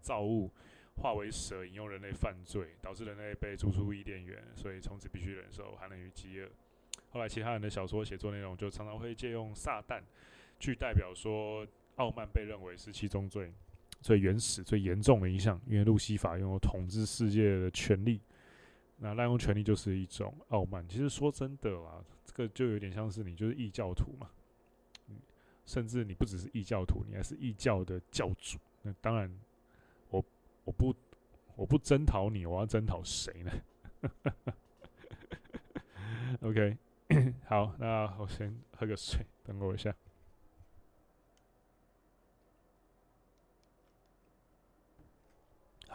[0.01, 0.51] 造物，
[0.97, 6.49] 化为蛇，引诱人类犯罪，导致人类被逐出伊甸园，所以从此必须忍受寒冷与饥饿。
[7.11, 10.03] 后来其他人的小说写作内容就常常会借用撒旦
[10.61, 13.53] 去代表说，傲慢被认为是七宗罪
[14.05, 18.21] 最原始、最严重的一项，因为路西法拥有统治世界的权利。
[18.99, 20.87] 那滥用权力就是一种傲慢。
[20.87, 24.29] 其实说真的啦，这个就有点像是你就是异教徒嘛，
[25.65, 28.59] 甚至你不只是异教徒，你还是异教的教主。
[28.83, 29.35] 那当然，
[30.11, 30.23] 我
[30.65, 30.95] 我不
[31.57, 33.51] 我不征讨你，我要征讨谁呢
[36.43, 36.77] ？OK，
[37.47, 39.97] 好，那我先喝个水，等我一下。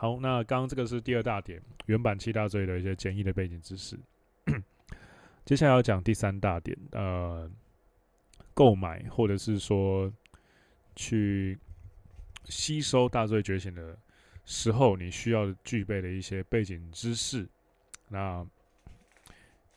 [0.02, 4.00] 好，那刚刚这个是第二大点，原版七大罪的一些简易的背景知识。
[5.44, 7.52] 接下来要讲第三大点，呃，
[8.54, 10.10] 购买或者是说
[10.96, 11.60] 去
[12.46, 14.00] 吸收大罪觉醒的
[14.46, 17.46] 时候，你需要具备的一些背景知识。
[18.08, 18.48] 那，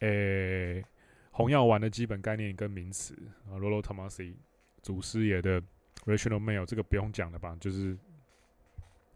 [0.02, 0.84] 诶、
[1.32, 3.12] 红药丸的基本概念跟名词
[3.50, 4.36] 啊，Rollo Tomassi
[4.82, 5.60] 祖师爷的
[6.04, 7.98] Rational Mail，这个不用讲了吧，就是。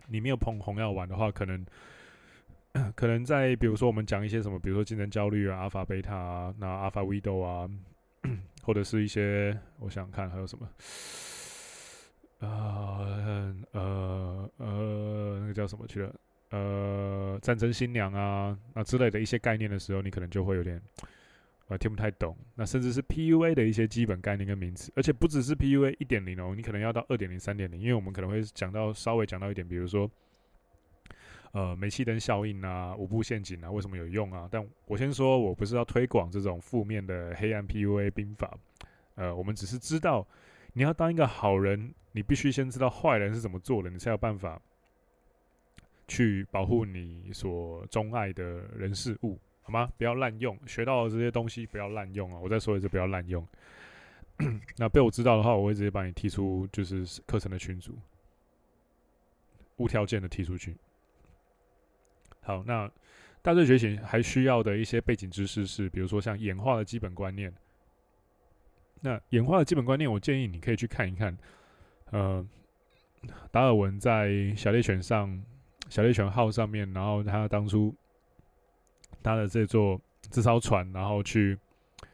[0.08, 1.64] 你没有碰红药丸的话，可能
[2.94, 7.68] 可能在比如说我们讲一些什么，比如说竞争焦虑啊、阿尔法贝塔啊、那阿尔法维多啊，
[8.62, 10.68] 或者是一些我想看还有什么，
[12.40, 16.14] 呃呃呃，那个叫什么去了？
[16.50, 20.80] 呃，战争新娘啊，那之类的一些概念的时候，你可能就会有点。
[21.68, 30.08] 我听不太懂，那甚至是 PUA 的一些基本概念跟名词，而且不只是 PUA 一点零哦，你可能要到二点零、三点零，因为我们可能会讲到稍微讲到一点，比如说，
[31.50, 34.48] 呃，煤气灯效应啊、五步陷阱啊，为什么有用啊？
[34.48, 38.56] 但我先说，我不是要推广这种负面的黑暗 PUA 兵法，
[39.16, 40.24] 呃，我们只是知道，
[40.72, 44.62] 你要当一个好人，你必须先知道坏人是怎么做的，你才有办法
[46.06, 48.44] 去保护你所钟爱的
[48.76, 49.36] 人事物。
[49.66, 49.90] 好吗？
[49.98, 52.38] 不要滥用学到的这些东西，不要滥用啊！
[52.38, 53.44] 我再说一次，不要滥用。
[54.78, 57.98] 那被我知道的话，我会直接把你踢出，就是课程的群组，
[59.78, 60.76] 无条件的踢出去。
[62.42, 62.88] 好，那
[63.42, 67.52] 大罪觉醒还需要的一些背景知识是，比如说像演化的基本观念。
[69.00, 71.36] 那演化的基本观念，我建议你可以去看一看。
[72.12, 72.46] 呃，
[73.50, 75.42] 达尔文在小猎犬上，
[75.88, 77.92] 小猎犬号上面，然后他当初。
[79.26, 81.58] 他的这座这艘船，然后去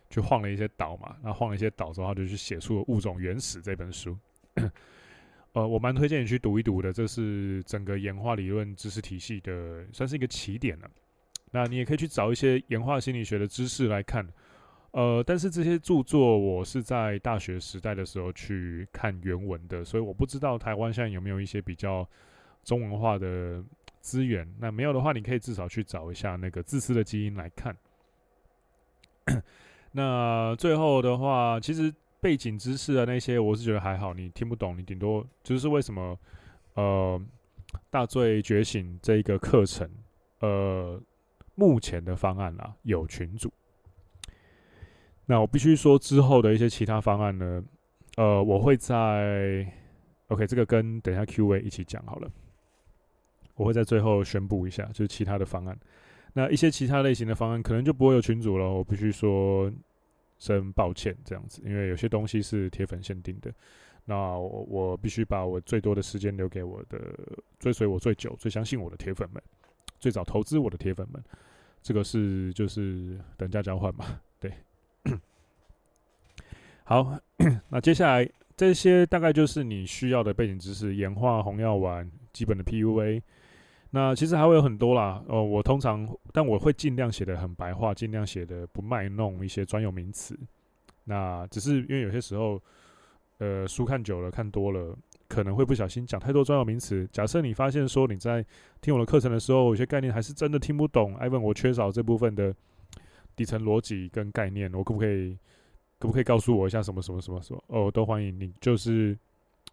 [0.08, 4.16] 去晃了一些岛嘛，然后晃了一些岛之后，他就去写出了《物种原始》这本书。
[5.52, 10.90] 呃，我蛮推荐你去读一读的，这是整个演化理论知识体系的，算是一个起点了。
[11.50, 14.26] 那你也可以去找一些演化心理学的知识来看。
[14.92, 22.08] 呃，但是这些著作我是在大学时代的时候去看原文的，所以我不知道台湾现在有没有一些比较
[22.64, 23.62] 中文化的。
[24.02, 27.74] 资源，那没有的话，你可以至少去找一下那个自私的基因来看。
[29.92, 36.18] 那最后的话，其实背景知识啊那些，我是觉得还好，你听不懂，你顶多就是为什么
[36.74, 37.20] 呃
[37.88, 39.88] 大罪觉醒这一个课程，
[40.40, 41.00] 呃
[41.54, 43.52] 目前的方案啊有群组。
[45.26, 47.62] 那我必须说之后的一些其他方案呢，
[48.16, 49.64] 呃我会在
[50.26, 52.30] OK 这个跟等一下 Q&A 一起讲好了。
[53.54, 55.78] 我会在最后宣布一下，就是其他的方案。
[56.34, 58.70] 那一些其他类型的方案可能就不会有群组了。
[58.70, 59.70] 我必须说
[60.38, 63.52] 声抱歉，这样子，因为有些东西是铁粉限定的。
[64.06, 66.98] 那我我必须把我最多的时间留给我的
[67.58, 69.42] 追随我最久、最相信我的铁粉们，
[70.00, 71.22] 最早投资我的铁粉们。
[71.82, 74.50] 这个是就是等价交换嘛，对。
[76.84, 77.16] 好，
[77.68, 83.20] 那接下来这些大概就是你需要的背景知识：演化、红药丸、基本的 PUA。
[83.94, 90.34] 那其实还会有很多啦，哦，我通常，但我会尽量写的很白话，尽量写的不卖弄一些专有名词。
[91.04, 92.58] 那只是因为有些时候，
[93.36, 94.96] 呃，书看久了，看多了，
[95.28, 97.06] 可能会不小心讲太多专有名词。
[97.12, 98.42] 假设你发现说你在
[98.80, 102.54] 听我的课程的时候，有些概念还是真的听不懂，Ivan，我缺少这部分的
[103.36, 105.36] 底层逻辑跟概念，我可不可以，
[105.98, 107.62] 可不可以告诉我一下什么什么什么什么？
[107.66, 109.14] 哦，都欢迎你，就是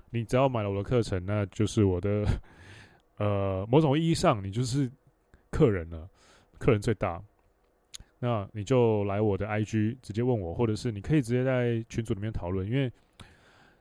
[0.09, 2.25] 你只要买了我的课程，那就是我的。
[3.19, 4.89] 呃，某种意义上，你就是
[5.51, 6.09] 客人了，
[6.57, 7.21] 客人最大。
[8.19, 12.65] 那你就来我的 IG 直接问我，或者是你可以直接在群组里面讨论。
[12.65, 12.89] 因为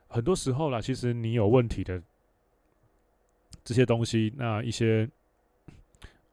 [0.09, 2.03] 很多时候啦，其实你有问题的
[3.63, 5.09] 这些东西，那一些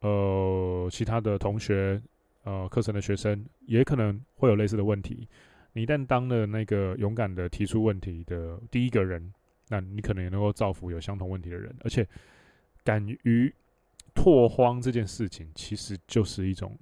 [0.00, 2.02] 呃其他的同学
[2.42, 5.28] 呃课程的学生也可能会有类似的问题。
[5.74, 9.32] 你一旦当了那个勇敢的提出问题的第一个人，
[9.68, 12.04] 那你可能也能够造福有相同问题的人，而且。
[12.86, 13.52] 敢于
[14.14, 16.78] 拓荒这件事情，其实就是一种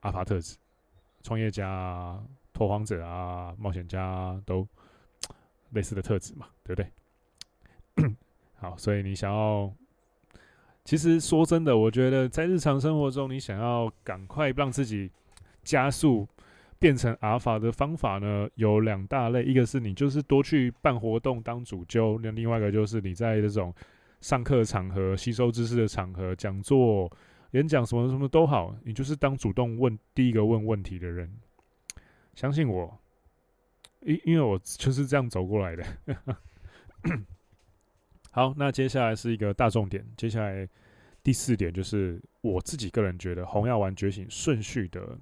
[0.00, 0.58] 阿法特质。
[1.22, 4.68] 创业家、拓荒者啊、冒险家，都
[5.72, 8.14] 类似的特质嘛，对不对？
[8.60, 9.72] 好，所以你想要，
[10.84, 15.10] 其实说真的，我觉得在日常生活中，你想要赶快让自己
[15.64, 16.28] 加速
[16.78, 23.74] 变成阿法的方法呢，有两大类，一个是你就是多去办活动当主揪，那另外一个就是你在这种
[24.20, 27.10] 上课场合、吸收知识的场合、讲座。
[27.52, 31.32] 演讲什么什么都好，你就是当主动问第一个问问题的人。
[32.34, 33.00] 相信我，
[34.00, 35.82] 因因为我就是这样走过来的。
[38.30, 40.68] 好，那接下来是一个大重点，接下来
[41.22, 45.18] 第四点就是我自己个人觉得红药丸觉醒顺序的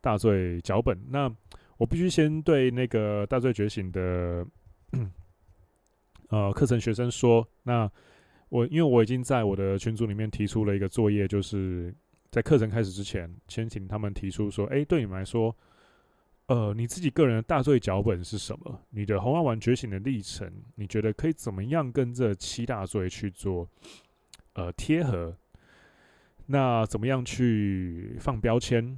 [0.00, 0.96] 大罪脚本。
[1.10, 1.28] 那
[1.76, 4.46] 我必须先对那个大罪觉醒的
[6.30, 7.90] 呃课程学生说，那。
[8.50, 11.94] 我因为我已经在我的群组里面提出了一个作业，就是
[12.30, 15.54] 在课程开始之前，先请他们提出说：“哎，对你们来说，
[16.46, 18.80] 呃，你自己个人的大罪脚本是什么？
[18.90, 23.68] 你的红药丸觉醒的历程，你觉得可以怎么样跟这七大罪去做
[24.54, 25.36] 呃贴合？
[26.46, 28.96] 那怎么样去放标签？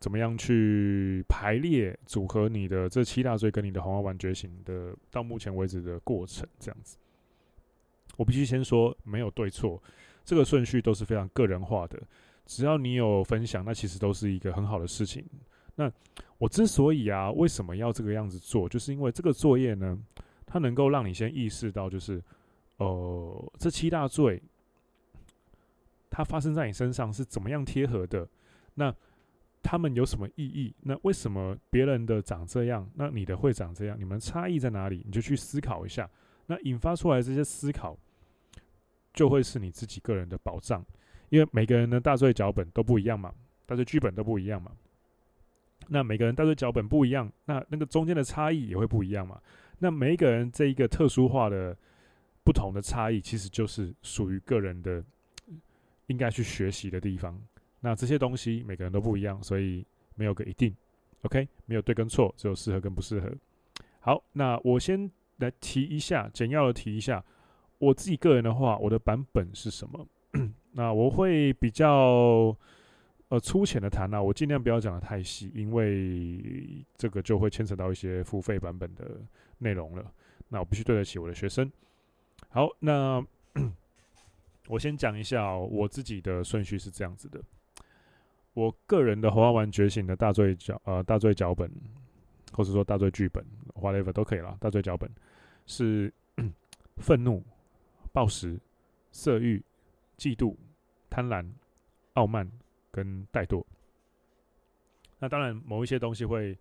[0.00, 6.46] 怎么样去排列组合你的这七大罪跟你的红药丸觉醒的到目前为止的过程？
[6.60, 6.96] 这样子。”
[8.16, 9.82] 我必须先说，没有对错，
[10.24, 12.00] 这个顺序都是非常个人化的。
[12.46, 15.24] 只要你有分享，那其实都是一个很好的事情。
[15.76, 15.90] 那
[16.38, 19.98] 我之所以啊，为什么要这个样子做，就是因为这个作业呢，
[20.46, 22.22] 它能够让你先意识到，就是，
[22.76, 24.40] 呃，这七大罪，
[26.10, 28.28] 它发生在你身上是怎么样贴合的？
[28.74, 28.94] 那
[29.62, 30.74] 他们有什么意义？
[30.82, 33.98] 那为什么别人的长这样，那你的会长这样？
[33.98, 35.02] 你们差异在哪里？
[35.06, 36.08] 你就去思考一下。
[36.46, 37.98] 那引发出来这些思考，
[39.14, 40.84] 就会是你自己个人的保障，
[41.30, 43.32] 因为每个人的大罪脚本都不一样嘛，
[43.64, 44.72] 大罪剧本都不一样嘛。
[45.88, 49.40] 那每个人大罪脚本不一样，那那个中间的差异也会不一样嘛。
[49.78, 51.76] 那每一个人这一个特殊化的
[52.42, 55.02] 不同的差异，其实就是属于个人的
[56.08, 57.40] 应该去学习的地方。
[57.80, 60.74] 那这些东西每个人都不一样，所以没有个一定
[61.22, 63.32] ，OK，没有对跟错，只有适合跟不适合。
[64.00, 65.10] 好，那我先。
[65.38, 67.22] 来提一下，简要的提一下，
[67.84, 70.06] 我自己个人的话，我的版本是什么？
[70.72, 72.56] 那我会比较
[73.28, 79.20] 呃粗浅的谈啊，我尽量不要讲的太细，因为这个就会牵扯到一些付费版本的
[79.58, 80.12] 内容了。
[80.48, 81.70] 那我必须对得起我的学生。
[82.48, 83.24] 好，那
[84.68, 87.40] 我先讲一下喔，我自己的顺序是这样子的。
[88.54, 91.70] 我个人的红药丸觉醒的大罪脚呃大罪脚本。
[92.56, 93.44] 或者说大罪剧本
[93.74, 94.56] ，whatever 都可以了。
[94.60, 95.10] 大罪脚本
[95.66, 96.12] 是
[96.98, 97.42] 愤怒、
[98.14, 98.60] 暴食、
[99.10, 99.60] 色欲、
[100.16, 100.54] 嫉妒、
[101.10, 101.44] 贪婪、
[102.12, 102.48] 傲慢
[102.92, 103.64] 跟怠惰。
[105.18, 106.56] 那当然，某一些东西会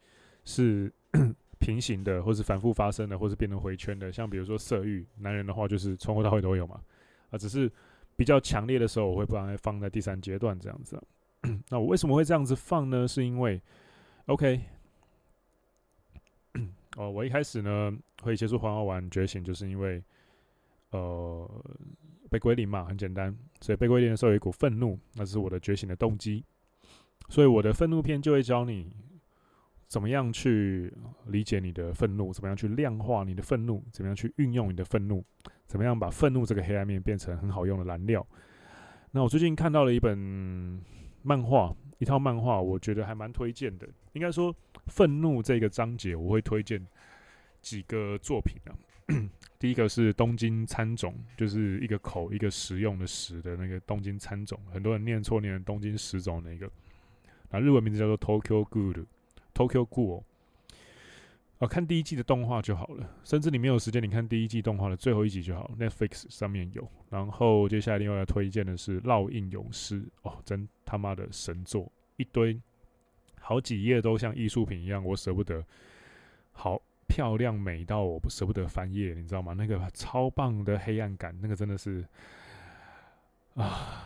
[0.46, 0.92] 是
[1.62, 4.12] 平行的，或是反复发生的，或是变成回圈的。
[4.12, 6.82] 像比如说色欲，男人的话就是从头到尾都有嘛。
[7.30, 7.72] 啊，只是
[8.16, 11.00] 比较强烈的时候，我会把它放在第三阶段这样子。
[11.70, 13.08] 那我为什么会这样子放呢？
[13.08, 13.62] 是因为
[14.26, 14.60] ，OK。
[16.98, 20.04] 哦，我一开始呢会接触黄药丸觉醒，就是因为
[20.94, 21.66] 呃
[22.30, 26.46] 被归零嘛，很简单，所以被归零的时候有一股愤怒，那是我的觉醒的动机，
[27.28, 28.96] 所以我的愤怒篇就会教你
[29.88, 30.94] 怎么样去
[31.28, 35.24] 理解你的愤怒，怎么样去量化你的愤怒，怎么样去运用你的愤怒，
[35.68, 38.26] 怎么样把愤怒这个黑暗面变成很好用的燃料。
[39.12, 40.18] 那我最近看到了一本
[41.22, 44.56] 漫画，一套漫画，我觉得还蛮推荐的，应该说。
[44.88, 46.86] 愤怒这个章节，我会推荐
[47.62, 48.76] 几个作品啊。
[49.60, 56.70] 第一个是东京喰种，就是一个口一个食用的食的那个东京喰种，很多人念错念东京食种那个。
[57.50, 60.24] 那日文名字叫做 Tokyo Ghoul，Tokyo Ghoul。
[61.60, 66.86] 啊，看第一季的动画就好了，甚至你没有时间，你看第一季动画的最后一集就好，Netflix 上面有。
[67.10, 72.60] 然后接下来另外要推荐的是《烙印勇士》，哦，真他妈的神作，一堆。
[73.40, 75.64] 好几页都像艺术品一样，我舍不得。
[76.52, 76.82] 好
[77.14, 79.54] 漂亮，美到我不舍不得翻页，你知道吗？
[79.54, 82.04] 那个超棒的黑暗感，那个真的是
[83.54, 84.04] 啊！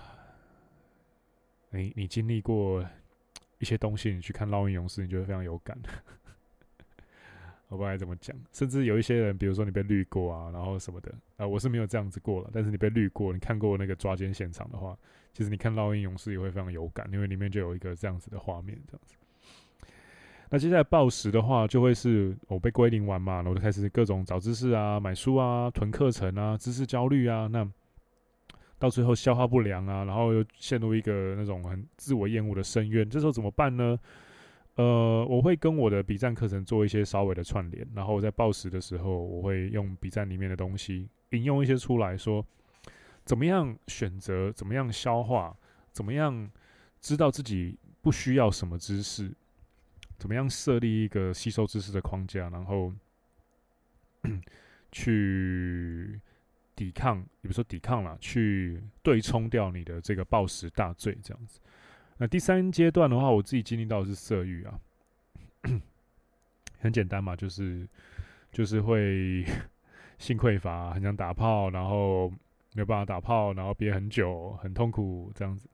[1.70, 2.86] 你你经历过
[3.60, 5.78] 一些东西，你去看《烙印勇士》，你就会非常有感。
[7.70, 12.50] 我不知道该怎么讲，甚至有一些人，比如说你被绿过啊，然后什么的啊，我是没有这样子过了。
[12.54, 14.98] 但是你被绿过，你看过那个抓奸现场的话，
[15.32, 19.16] 其实你看《烙印勇士》也会非常有感，因为里面就有一个这样子的画面，这样子。
[20.50, 27.70] 那接下来暴食的话，就会是我被归零完嘛，然后就开始各种找知识啊、买书啊、囤课程啊、知识焦虑啊，那
[28.80, 33.10] 到最后消化不良啊，然后又陷入一个那种很自我厌恶的深渊。
[33.10, 34.00] 这时候怎么办呢？
[34.76, 42.46] 呃，我会跟我的 B 站课程做一些稍微的串联，然后我在暴食的时候，我会用 B 站里面的东西引用一些出来说，
[43.26, 45.58] 怎么样选择，怎么样消化，
[45.92, 46.48] 怎么样
[47.02, 49.36] 知道自己不需要什么知识，
[50.18, 52.94] 怎么样设立一个吸收知识的框架，然后
[54.92, 56.20] 去。
[56.78, 61.60] 抵抗，也不说抵抗了，去对冲掉你的这个暴食大罪这样子。
[62.18, 64.80] 那第三阶段的话，我自己经历到的是色欲啊，
[66.80, 67.90] 很简单嘛，就是
[68.52, 69.44] 就是会
[70.20, 72.30] 性匮乏，很想打炮，然后
[72.76, 75.68] 没有办法打炮，然后憋很久，很痛苦这样子。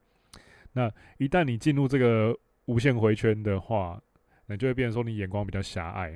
[0.72, 2.34] 那一旦你进入这个
[2.68, 4.02] 无限回圈的话，
[4.46, 6.12] 那就会变成说你眼光比较狭隘，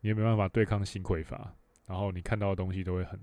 [0.00, 1.54] 你也没办法对抗性匮乏，
[1.86, 3.18] 然后你看到的东西都会很。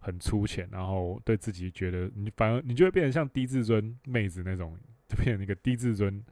[0.00, 4.78] 很粗浅，然后对自己觉得你反而你就会变成像低自尊妹子那种，
[5.08, 6.24] 就变成一个低自尊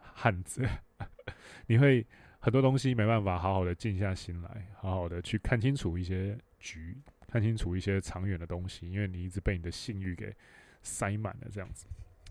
[0.00, 0.66] 汉子。
[1.68, 2.04] 你会
[2.38, 10.34] 很多东西没办法好好的静下心来，好好的去看清楚一些局，看清楚一些长远的东西，因为你一直被你的性欲给
[10.82, 11.86] 塞满了这样子。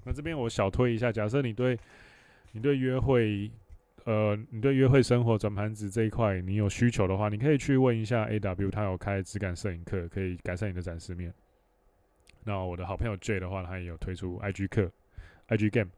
[0.05, 1.78] 那这边我小推一下，假设你对
[2.51, 3.51] 你对约会。
[4.08, 11.34] 呃，你对约会生活转盘子这一块，你有需求的话，你可以去问一下 AW，他有开质感摄影课，可以改善你的展示面。
[12.45, 14.89] 那我的好朋友 J 的话，他也有推出 IG 课
[15.49, 15.91] ，IG Game，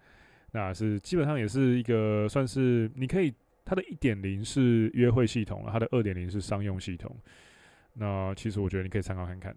[0.53, 3.31] 那是基本上也是一个算是你可以，
[3.63, 7.15] 它的一点零是约会系统，它的二点零是商用系统。
[7.93, 9.55] 那其实我觉得你可以参考看看。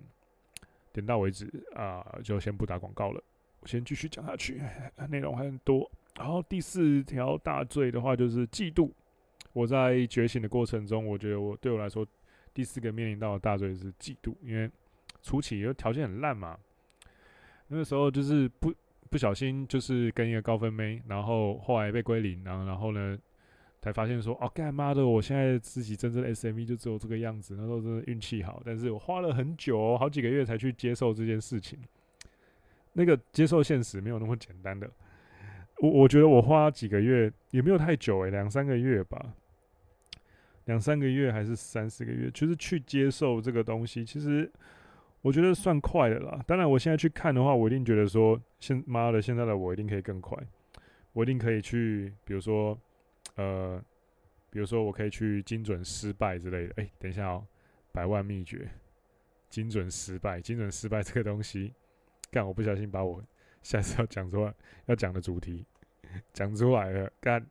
[0.92, 3.24] 点到为止啊，就先不打广告了，
[3.61, 4.61] 我先继续讲下去，
[5.09, 5.90] 内容还很多。
[6.16, 8.90] 然后第四条大罪的话就是嫉妒。
[9.52, 12.06] 我在觉醒的过程中，我觉得我对我来说，
[12.54, 14.70] 第四个面临到的大罪是嫉妒，因为
[15.20, 16.58] 初期因为条件很烂嘛，
[17.68, 18.72] 那个时候就是不
[19.10, 23.18] 不小心就是跟一个高分妹，然后后来被归零，然后然后呢
[23.82, 31.78] 才发现说哦干妈的，我现在自己真正的 SMV 就只有这个样子，那时候真的运气好，但是我花了很久，好几个月才去接受这件事情，
[32.94, 34.90] 那个接受现实没有那么简单的。
[35.82, 39.34] 我我觉得我花几个月也没有太久诶、两三个月吧，
[40.66, 44.48] 两三个月还是三四个月，就是去接受这个东西，其实
[45.22, 46.40] 我觉得算快的啦。
[46.46, 50.38] 当然，我现在去看的话，我一定觉得说，现妈的现在的我一定可以更快，
[51.12, 52.78] 我一定可以去，比如说，
[53.34, 53.82] 呃，
[54.50, 56.74] 比如说我可以去精准失败之类的。
[56.76, 57.44] 哎、等一下哦，
[57.90, 58.70] 百万秘诀，
[59.50, 61.74] 精准失败，精准失败这个东西，
[62.30, 63.20] 干，我不小心把我
[63.64, 64.54] 下次要讲出来
[64.86, 65.66] 要讲的主题。
[66.32, 67.44] 讲出来了，干，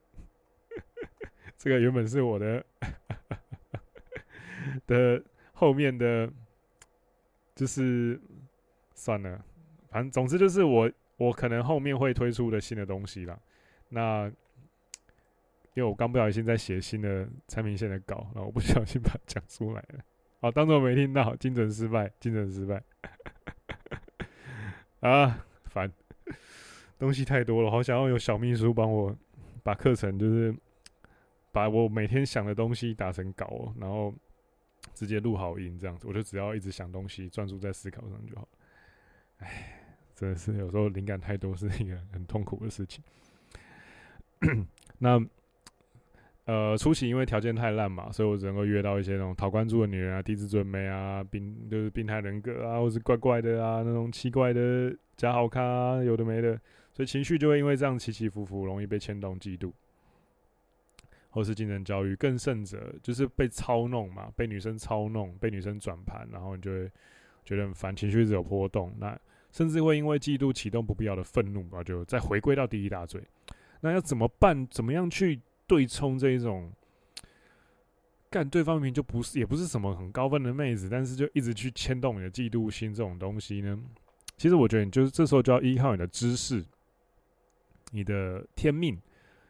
[1.57, 2.65] 这个原本是我的
[4.87, 6.31] 的后面的，
[7.55, 8.19] 就是
[8.93, 9.43] 算了，
[9.89, 13.39] 反正总之就是我我可能后面会推出的新的东西啦。
[13.89, 14.31] 那
[15.73, 19.99] 因为我刚不小心在写新的产品线的稿，然后我不小心把它讲出来了，
[20.41, 22.83] 好，当做没听到，精准失败，精准失败，
[25.09, 25.91] 啊，烦。
[27.01, 29.17] 东西太多了，好想要有小秘书帮我
[29.63, 30.55] 把课程，就是
[31.51, 34.13] 把我每天想的东西打成稿，然后
[34.93, 38.47] 直接录好音这样子，我就只要一直想东西，专注在思考上就好。
[39.39, 39.81] 哎，
[40.13, 43.03] 真的是有时候灵感太多是一个很痛苦的事情。
[44.99, 45.19] 那
[46.45, 56.61] 呃，初期因为条件太烂嘛，所以我只能够约到一些那种讨关注的女人啊、低自尊妹啊、病就是病态人格啊，或是怪怪的啊，那种奇怪的假好咖啊，有的没的。
[57.01, 59.71] 所以情绪就会因为这样起起伏伏，容易被牵动、嫉妒，
[61.31, 62.15] 或是精神焦虑。
[62.15, 66.91] 更甚者，就是被操弄嘛，被女生操弄，被女生转盘，然后你就会
[67.43, 68.93] 觉得很烦，情绪一直有波动。
[68.99, 69.19] 那
[69.51, 73.19] 甚至会因为嫉妒启动不必要的愤怒，然后就再回归到第一大罪。
[73.79, 74.67] 那要怎么办？
[74.67, 76.71] 怎么样去对冲这一种？
[78.29, 83.75] 干对方明明就不是，也不是什么很高分的妹子，但是就一直去牵动你的嫉妒心这种东西呢？
[84.37, 86.63] 其实我觉得，你就是这时候就要依靠你的知识。
[87.93, 88.97] 你的天命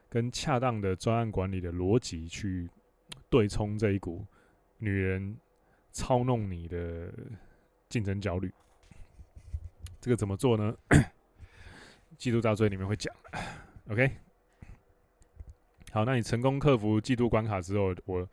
[0.09, 2.67] 跟恰当的专案管理的逻辑去
[3.29, 4.25] 对冲这一股
[4.79, 5.37] 女人
[5.91, 7.13] 操弄你的
[7.87, 8.51] 竞争焦虑，
[9.99, 10.75] 这个怎么做呢？
[12.17, 13.15] 嫉妒大罪里面会讲。
[13.89, 14.11] OK，
[15.91, 18.27] 好，那你成功克服嫉妒关卡之后，我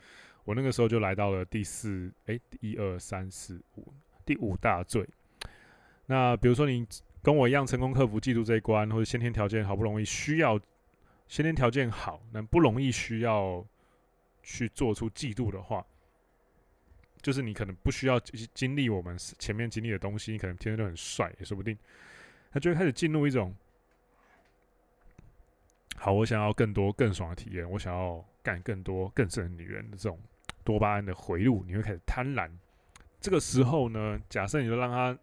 [0.45, 3.93] 我那个时候就来到了第四，哎，一二三四五，
[4.25, 5.07] 第五大罪。
[6.07, 6.87] 那比如说你。
[7.23, 10.59] 跟我一样成功克服嫉妒这一关，或者先天条件好不容易需要
[11.27, 13.65] 先天条件好，但不容易需要
[14.43, 15.85] 去做出嫉妒的话，
[17.21, 21.77] 就是你可能不需要经历我们前面经历的东西，你可能天天都很帅也说不定。
[22.51, 23.55] 他就会开始进入一种
[25.97, 30.19] 好，我想要更多更爽的体验，我想要干更多更正的女人的这种
[30.65, 32.51] 多巴胺的回路，你会开始贪婪。
[33.21, 35.19] 这个时候呢，假设你就让他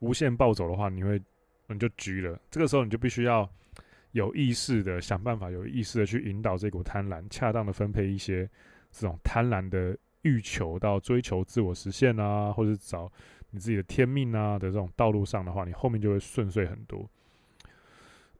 [0.00, 1.20] 无限暴走的话，你会
[1.74, 2.40] 你就局了。
[2.50, 3.50] 这个时候你就必须要
[4.12, 8.48] 有意识的想办法，有意识的去引导这股贪婪，恰当的分配一些
[8.90, 13.10] 这种贪婪的欲求到追求自我实现啊，或者找
[13.50, 17.08] 你自己的天命啊的这种道路上的话，你后面就会顺遂很多。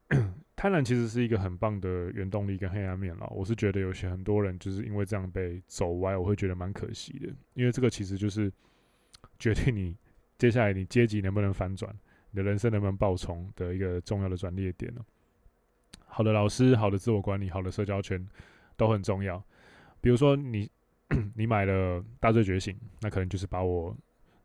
[0.57, 3.29] 贪婪其实是一个很棒的原动力跟黑暗面了。
[3.31, 7.29] 我是觉得有些很多人就是因为这样被走歪，我会觉得蛮可惜的。
[7.55, 8.51] 因为这个其实就是
[9.39, 9.95] 决定你
[10.37, 11.95] 接下来你阶级能不能反转，
[12.31, 15.05] 你的人生能不能爆冲的一个重要的转捩点了。
[16.07, 18.27] 好的老师、好的自我管理、好的社交圈
[18.77, 19.43] 都很重要。
[20.01, 20.71] 比如说你
[21.35, 23.97] 你买了《大罪觉醒》，那可能就是把我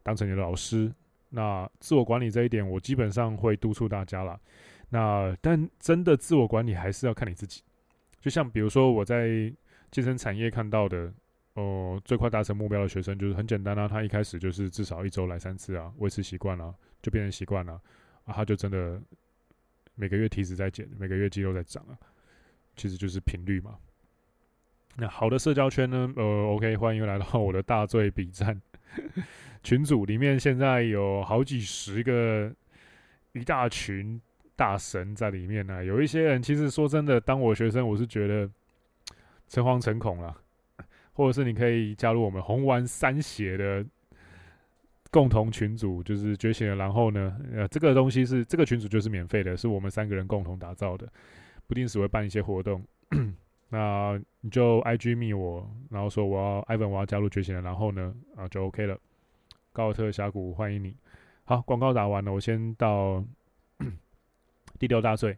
[0.02, 0.92] 当成你的老师。
[1.30, 4.40] 那自我管理这一点，我基本上会督促大家啦。
[4.90, 7.64] 那但真的自我管理还是要看你自己。
[8.22, 9.52] 就像比如说我在
[9.90, 11.12] 健身产业看到的，
[11.56, 16.74] 哦，最快达成目标的学生就是很简单啊，他一开始就是至少一周来三次啊，维持习惯了，
[17.04, 17.74] 就变成习惯了
[18.26, 19.00] 啊，他就真的
[19.94, 21.94] 每个月体脂在减，每个月肌肉在长啊，
[22.76, 23.78] 其实就是频率嘛。
[24.96, 26.12] 那好的社交圈呢？
[26.16, 26.24] 呃
[26.56, 28.60] ，OK，欢迎来到我的大醉笔战
[29.62, 32.52] 群组里面，现在有好几十个，
[33.34, 34.20] 一大群。
[34.56, 38.48] 大神在里面呢、有一些人其实说真的，当我学生，我是觉得
[39.48, 40.38] 诚惶诚恐了。
[41.14, 43.84] 或者是你可以加入我们红丸三血的
[45.14, 46.76] 共同群组，就是觉醒了。
[46.76, 51.08] 然后呢，呃，这个东西是这个群组就是免费的，是我们三个人共同打造的，
[51.68, 52.84] 不定时会办一些活动。
[53.70, 57.62] 那你就 IG 密我，然后说我要 Ivan，我要加入觉醒了。
[57.62, 59.00] 然后呢，啊，就 OK 了。
[59.72, 60.96] 高特峡谷欢迎你。
[61.46, 63.24] 好，广告打完了，我先到。
[64.80, 65.38] 第六大罪，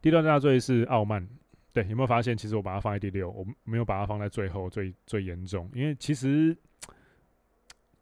[0.00, 1.26] 第六大罪是傲慢。
[1.72, 2.36] 对，有没有发现？
[2.36, 5.68] 其实我把它放在第六，我没有把它放在最后最最严重。
[5.74, 6.56] 因为其实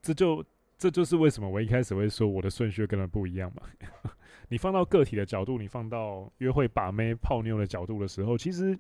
[0.03, 0.45] 这就
[0.81, 3.63] 这就是为什么我一开始会说我的顺序跟他不一样嘛。
[4.49, 8.77] 你放到个体的角度，你放到约会把妹泡妞的角度的时候，其实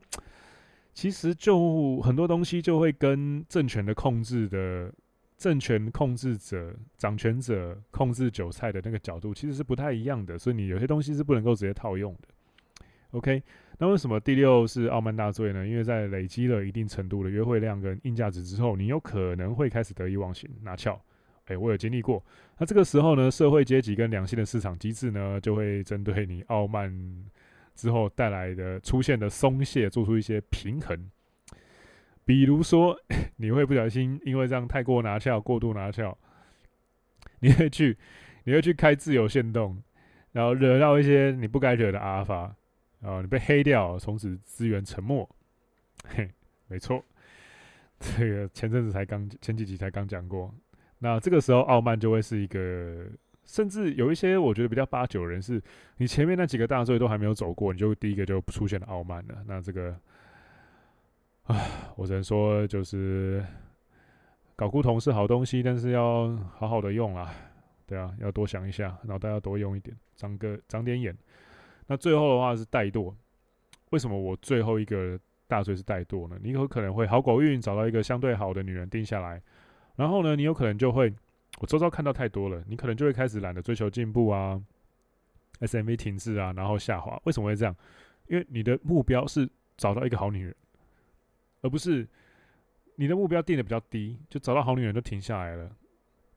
[0.94, 4.90] 其实就很多东西就会跟政权的控制的。
[5.36, 12.28] 政权控制者、掌权者控制韭菜的那个角度其实是不太一样的，所以你有些东西是不能够直接套用的。
[13.12, 13.42] OK，
[13.78, 15.66] 那为什么第六是傲慢大罪呢？
[15.66, 21.00] 因为在累积了一定程度的约会量跟硬价值之后，你有可能会开始得意忘形、拿翘。
[21.50, 22.24] 诶，我有经历过。
[22.58, 26.92] 那这个时候呢，社会阶级跟良性的市场机制呢，就会针对你傲慢
[27.74, 31.10] 之后带来的出现的松懈，做出一些平衡。
[32.24, 32.96] 比如说，
[33.36, 36.16] 你会不小心因为这样太过拿翘、过度拿翘，
[37.40, 37.96] 你会去，
[38.44, 39.82] 你会去开自由限动，
[40.30, 42.54] 然后惹到一些你不该惹的阿尔法，
[43.00, 45.28] 然后你被黑掉，从此资源沉没。
[46.04, 46.30] 嘿，
[46.68, 47.04] 没错，
[47.98, 50.54] 这个前阵子才刚前几集才刚讲过。
[51.00, 53.04] 那这个时候傲慢就会是一个，
[53.44, 55.60] 甚至有一些我觉得比较八九人是，
[55.96, 59.42] 你前面那几个大罪都还没有走过，你就第一个就出现了傲慢了。
[59.46, 59.94] 那这个。
[61.44, 61.56] 啊，
[61.96, 63.44] 我只能说，就是
[64.56, 67.34] 睾固酮是好东西，但是要好好的用啊。
[67.86, 71.16] 对啊，要多想一下，脑袋要多用一点，长个长点眼。
[71.88, 73.12] 那最后的话是怠惰。
[73.88, 76.38] 为什么我最后一个大罪是怠惰呢？
[76.40, 79.42] 你有可能会好狗运找到一个相对好的女人定下来，
[80.00, 81.12] 然后呢，你有可能就会，
[81.58, 84.58] 我周遭看到太多了，你可能就会开始懒得追求进步啊
[85.60, 87.20] ，SMV 停滞啊，然后下滑。
[87.24, 87.76] 为什么会这样？
[88.26, 89.46] 因为你的目标是
[89.76, 90.56] 找到一个好女人。
[91.60, 92.08] 而不是
[92.94, 95.70] 你的目标定的比较低，就找到好女人就停下来了。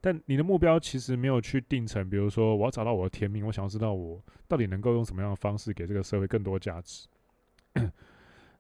[0.01, 7.07] 但你的目标其实没有去定成，比如说我要找到我的天命，我想要知道我到底能够用什么样的方式给这个社会更多价值。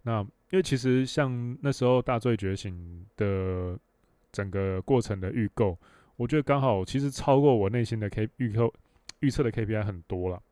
[0.03, 3.77] 那因为其实像那时候大罪觉醒的
[4.33, 5.79] 整个过程的预购，
[6.17, 8.73] 我觉得刚好其实超过我内心的 K 预购
[9.21, 10.43] 预测的 KPI 很多了。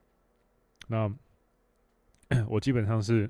[0.87, 1.13] 那
[2.47, 3.29] 我基本上是。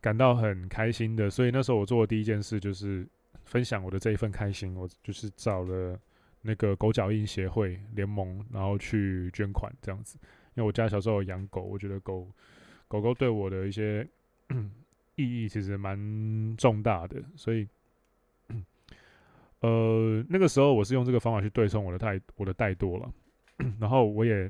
[0.00, 3.04] 感到很开心的，所以那时候我做的第一件事就是
[3.44, 4.76] 分享我的这一份开心。
[4.76, 5.98] 我就是找了
[6.40, 10.16] 那个狗脚印协会联盟，然后去捐款这样子。
[10.54, 12.30] 因为我家小时候养狗，我觉得狗
[12.86, 14.08] 狗狗对我的一些
[15.16, 15.98] 意义其实蛮
[16.56, 17.66] 重大的，所以
[19.60, 23.12] 呃那个时候我是用这个方法去对冲我的太我的怠惰了，
[23.78, 24.44] 然后我也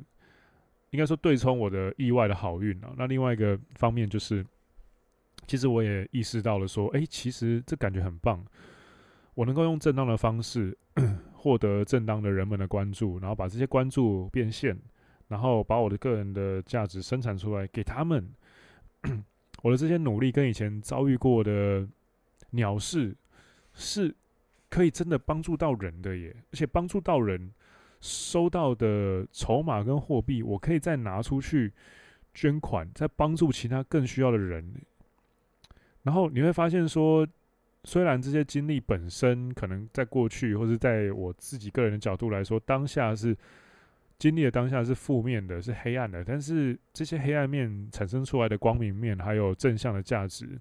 [0.90, 2.94] 应该说对冲我的意外的好运了。
[2.96, 4.44] 那另外一个方面就是。
[5.46, 8.44] 其实我也意识到了，说，哎，其实这感觉很棒。
[9.32, 10.76] 我能够用正当的方式
[11.32, 14.78] 获得正当的人们的关注，然后把这些关注变现，
[15.28, 18.30] 然后把我的个人的价值生产出来给他们。
[19.62, 21.88] 我的这些努力跟以前遭遇过的
[22.50, 23.16] 鸟事，
[23.72, 24.14] 是
[24.70, 27.52] 可以真的帮助到人的耶，而且帮助到人
[28.00, 31.72] 收到的筹码跟货币，我可以再拿出去
[32.34, 34.74] 捐款，再帮助其他更需要的人。
[36.02, 37.26] 然后你会发现说，
[37.84, 43.36] 虽然这些经历本身可能在过去，或是在我自己个人的角度来说，当下是。
[44.18, 50.58] 经历的当下是负面的，是黑暗的，但是这些黑暗面产生出来的光明面，还有正向的价值，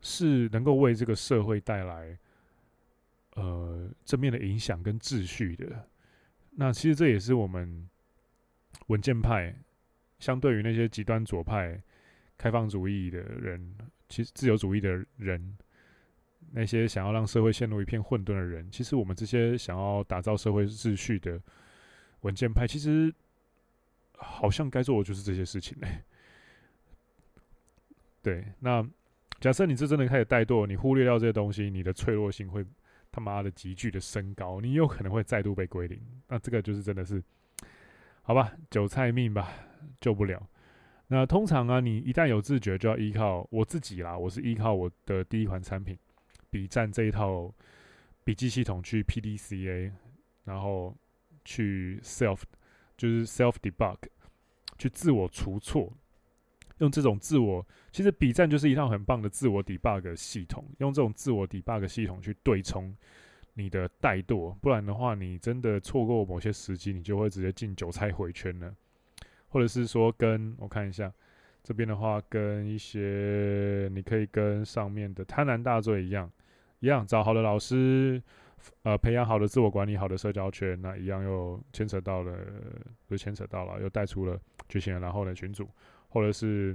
[0.00, 2.18] 是能够为这个社会带来
[3.36, 5.88] 呃正面的影响跟秩序的。
[6.50, 7.88] 那其实这也是我们
[8.88, 9.54] 稳健派
[10.18, 11.80] 相对于那些极端左派、
[12.36, 13.74] 开放主义的人，
[14.08, 15.56] 其实自由主义的人，
[16.52, 21.40] 那些想要让社会陷入一片混沌的人，其实我们这些想要打造社会秩序的。
[22.22, 23.14] 稳健派其实
[24.14, 26.02] 好像该做的就是这些事情嘞、
[28.22, 28.84] 对，那
[29.38, 32.64] 假设你这真的开始怠惰，你忽略掉这些东西，你的脆弱性会
[33.16, 35.98] 他妈的急剧的升高，你有可能会再度被归零。
[36.28, 37.22] 那这个就是真的是，
[38.20, 39.50] 好吧，韭菜命吧，
[40.02, 40.46] 救不了。
[41.06, 44.18] 那通常啊，你一旦有自觉，就要依靠我自己啦。
[44.18, 45.98] 我是依靠我的第一款产品
[46.50, 47.50] 笔战这一套
[48.22, 49.90] 笔记系统去 PDCA，
[50.44, 50.94] 然后。
[51.48, 52.40] 去 self
[52.96, 53.96] 就是 self debug，
[54.78, 55.92] 去自我除错，
[56.78, 62.94] 用这种自我，其实笔战就是一套很棒的自我 debug 系统，用这种自我 debug 系统去对冲
[63.54, 68.74] 你的怠惰，不然的话，你真的错过某些时机，你就会直接进韭菜回圈了，
[69.48, 71.12] 或者是说跟我看一下
[71.62, 76.30] 这边的话，跟一些你可以跟上面的贪婪大罪一样，
[76.80, 78.22] 一样找好的老师。
[78.82, 82.36] 呃，培养好的自我管理，好的社交圈，那一样又牵扯到了，
[83.06, 84.36] 不是牵扯到了，又带出了
[84.68, 85.68] 觉醒，然后呢，群主，
[86.16, 86.74] 或者是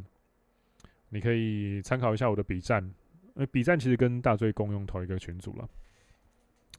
[1.09, 5.67] 你可以参考一下我的笔战，因为笔战其实跟大罪共用同一个群组了。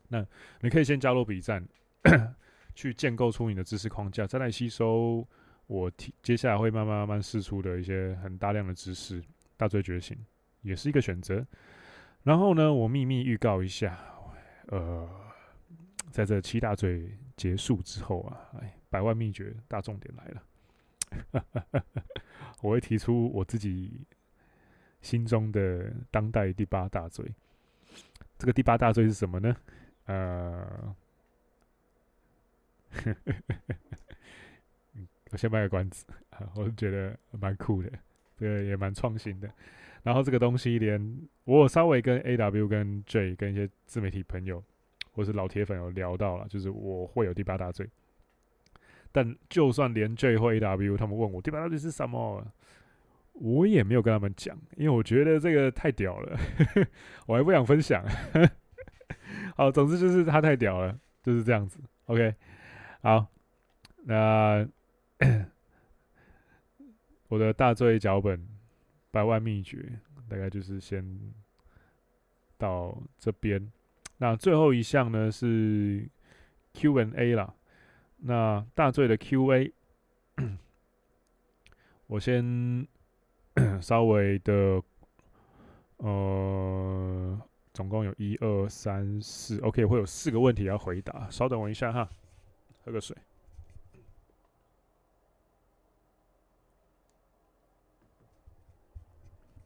[0.06, 0.24] 那
[0.60, 1.66] 你可以先加入笔战，
[2.72, 5.26] 去建构出你的知识框架，再来吸收
[5.66, 5.90] 我
[6.22, 9.20] 接下来会慢慢慢慢释出的一些很大量的知识。
[9.56, 10.16] 大罪觉醒
[10.60, 11.44] 也是一个选择。
[12.22, 13.98] 然后呢，我秘密预告一下。
[14.68, 15.10] 呃，
[16.12, 20.40] 在这七大罪结束之后啊，哎，百万秘诀大重点来了，
[21.32, 21.84] 哈哈哈
[22.60, 24.06] 我会提出我自己
[25.00, 27.32] 心中的当代第八大罪。
[28.38, 29.56] 这个第八大罪是什么呢？
[30.06, 30.94] 呃，
[35.30, 36.04] 我先卖个关子，
[36.54, 37.90] 我是觉得蛮酷的，
[38.36, 39.48] 这个也蛮创新的。
[40.02, 44.62] 然后这个东西连我稍微跟 A W 跟 J 跟一些自媒体朋友
[45.12, 47.88] 或是老铁粉有聊到了，就是我会有第八大罪。
[49.12, 52.44] 但就算连 J 或 A W 他们问我第八到底是什么，
[53.34, 56.36] 我也没有跟他们讲，因为我觉得这个太屌了，
[57.28, 58.04] 我还不想分享。
[59.56, 61.78] 好，总之就是他太屌了，就是这样子。
[62.06, 62.34] OK，
[63.02, 63.26] 好，
[64.04, 64.66] 那
[67.28, 68.48] 我的大罪脚本。
[69.12, 71.04] 百万秘诀大概就是先
[72.56, 73.70] 到这边，
[74.16, 76.08] 那最后一项呢是
[76.72, 77.54] Q&A 啦。
[78.24, 79.72] 那大醉的 Q&A，
[82.06, 82.86] 我先
[83.82, 84.80] 稍微的，
[85.96, 87.40] 呃，
[87.72, 92.08] 总共有一二三四，OK，会有四个问题要回答，稍等我一下哈，
[92.84, 93.16] 喝个水。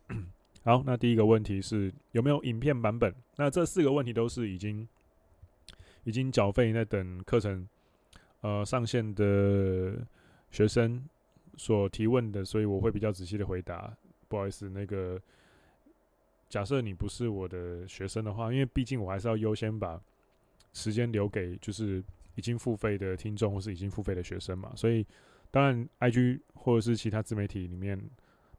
[0.64, 3.14] 好，那第一个问题是有没有影片版本？
[3.36, 4.88] 那这四个问题都是已经
[6.04, 7.68] 已经缴费在等课程
[8.46, 10.06] 呃上线的
[10.52, 11.02] 学生
[11.56, 13.92] 所提问的，所以我会比较仔细的回答。
[14.28, 15.20] 不好意思，那个
[16.48, 20.00] 假设你不是我的学生的话，因为毕竟我还是要优先把
[20.72, 22.00] 时间留给就是
[22.36, 25.04] 已经付费的听众或是已经付费的学生嘛，所以
[25.50, 28.00] 当然 IG 或者是其他自媒体里面。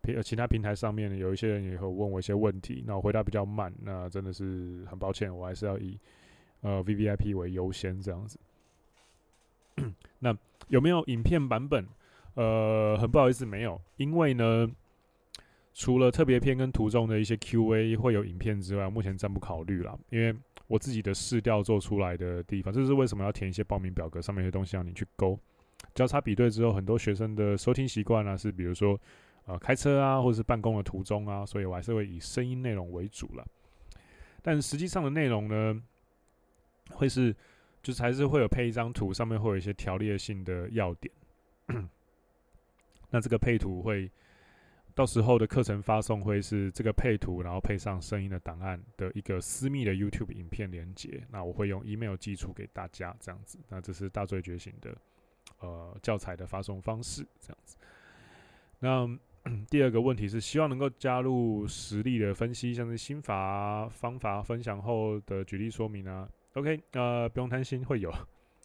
[0.03, 5.99] 呃，其他平台上面有一些人也会问我一些问题，那我回答比较慢，那真的是很抱歉，我还是要以
[6.61, 8.39] 呃 VVIP 为优先这样子。
[10.19, 10.35] 那
[10.67, 11.87] 有没有影片版本？
[12.35, 14.69] 呃，很不好意思，没有，因为呢，
[15.73, 20.35] 除了特别篇跟图中的一些 QA 会有影片之外，目前暂不考虑啦，因为
[20.67, 25.39] 我自己的试调做出来的地方，这是为什么要填一些报名表格，上面的东西让你去勾，
[25.95, 28.99] 交叉比对之后，很多学生的收听习惯呢，是比如说。
[29.49, 33.47] 呃，开车啊，或者是办公的途中啊，所以我还是会以声音内容为主了。
[34.41, 35.81] 但实际上的内容呢，
[36.89, 37.33] 会是
[37.87, 41.09] 就是还是会有配一张图，上面会有一些条列性的要点。
[43.09, 44.11] 那这个配图会
[44.93, 51.25] 到时候的课程发送会是这个配图，然后配上声音的档案的一个私密的 YouTube 影片连接。
[51.31, 53.57] 那我会用 email 寄出给大家，这样子。
[53.69, 54.93] 那这是大罪觉醒的
[55.59, 57.77] 呃教材的发送方式，这样子。
[58.79, 59.07] 那
[59.71, 66.27] 第二个问题是，希望能够加入实例的分析，像是心法方法分享后的举例说明啊。
[66.57, 68.13] OK，呃，不用担心，会有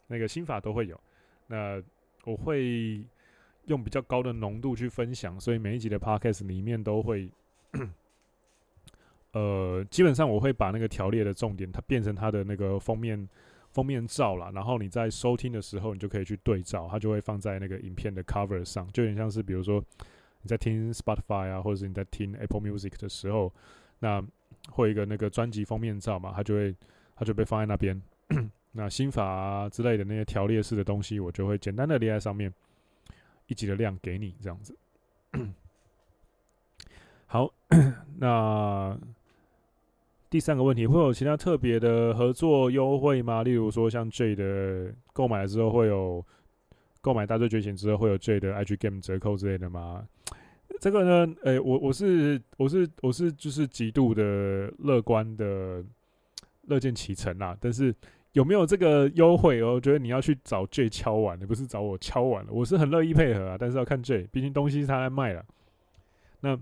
[0.07, 0.99] 那个心法都会有。
[1.47, 1.81] 那
[2.25, 3.03] 我会。
[3.67, 7.31] 用比较高的浓度去分享，所以每一集的 podcast 里面都会，
[9.31, 13.25] 呃，基本上我会把那个条列的重点，它变成它的那个封面
[13.71, 19.81] 封面照啦，然后你在收听的时候，你就可以去对照，它就会放在那个影片的 cover 上，就有点像是比如说
[20.41, 23.49] 你在听 Spotify 啊，或者是你在听 Apple Music 的时候，
[23.99, 24.21] 那
[24.71, 26.75] 会一个那个专辑封面照嘛，它就会
[27.23, 28.01] 就被放在那边，
[28.71, 32.53] 那心法啊之类的那些条列式的东西，我就会简单的列在上面。
[33.47, 34.73] 一级的量给你这样子，
[37.25, 37.53] 好，
[38.17, 38.97] 那
[40.29, 43.43] 第三个问题，会有其他特别的合作优惠吗？
[43.43, 46.25] 例如说像 J 的购买了之后会有
[47.01, 50.07] 购买大罪觉醒之后会有 J 的 IG Game 折扣之类的吗？
[50.79, 55.83] 这个呢，诶、我我是我是我是就是极度的乐观的
[56.63, 57.95] 乐见其成啦，但是。
[58.33, 59.73] 有没有这个优惠哦？
[59.75, 62.51] 我觉得你要去找 J 敲碗，你不是找我敲碗了。
[62.51, 65.45] 我是很乐意配合啊，但是要看 J，毕竟东西是他在卖了。
[66.39, 66.59] 那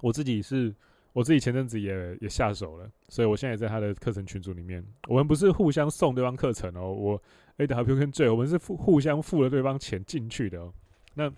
[0.00, 0.74] 我自己是，
[1.12, 4.82] 我自己前阵子也也下手了，所以我现在也在他的课程群组里面。
[5.08, 7.22] 我们不是互相送对方课程哦，我
[7.58, 10.72] AW 跟 J，我们是互互相付了对方钱进去的哦。
[11.12, 11.30] 那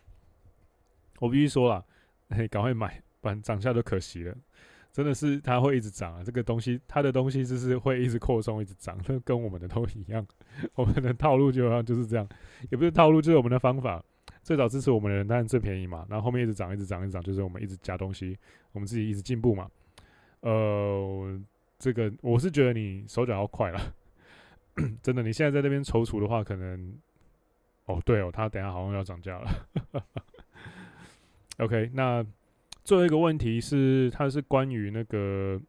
[1.18, 1.84] 我必须说了，
[2.30, 4.36] 嘿，赶快买，不然涨价都可惜了。
[4.92, 6.22] 真的是它会一直涨啊！
[6.22, 10.24] 这个东西，它的东西就是会一直扩充，一直涨，这跟我们的都一样。
[10.76, 12.28] 我们的套路就好像就是这样，
[12.70, 14.04] 也不是套路，就是我们的方法。
[14.42, 18.36] 最早支持我们的人当然最便宜嘛，然后后面一直涨，一直涨，一直涨，就是我们一直加东西，
[18.72, 19.70] 我们自己一直进步嘛。
[20.40, 21.40] 呃，
[21.78, 23.94] 这个我是觉得你手脚要快了，
[25.00, 25.22] 真的。
[25.22, 26.94] 你现在在那边踌躇的话，可能
[27.86, 30.02] 哦，对哦，他等下好像要涨价了。
[31.58, 32.22] OK，那。
[32.84, 35.60] 最后一个问题是，他是关于那个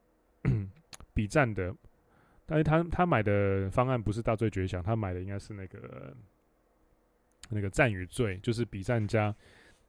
[1.13, 1.73] 比战的，
[2.45, 6.15] 但是他他买的方案不是大罪绝响，他买的应该是那个
[7.49, 9.33] 那个战与罪，就是比战加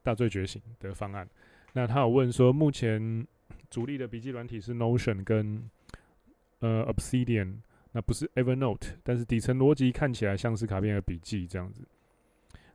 [0.03, 1.27] 大罪觉醒的方案。
[1.73, 3.25] 那他有问说，目前
[3.69, 5.69] 主力的笔记软体是 Notion 跟
[6.59, 7.55] 呃 Obsidian，
[7.91, 11.87] 那不是 Evernote，但是底层逻辑看起来像是卡片和笔记这样子。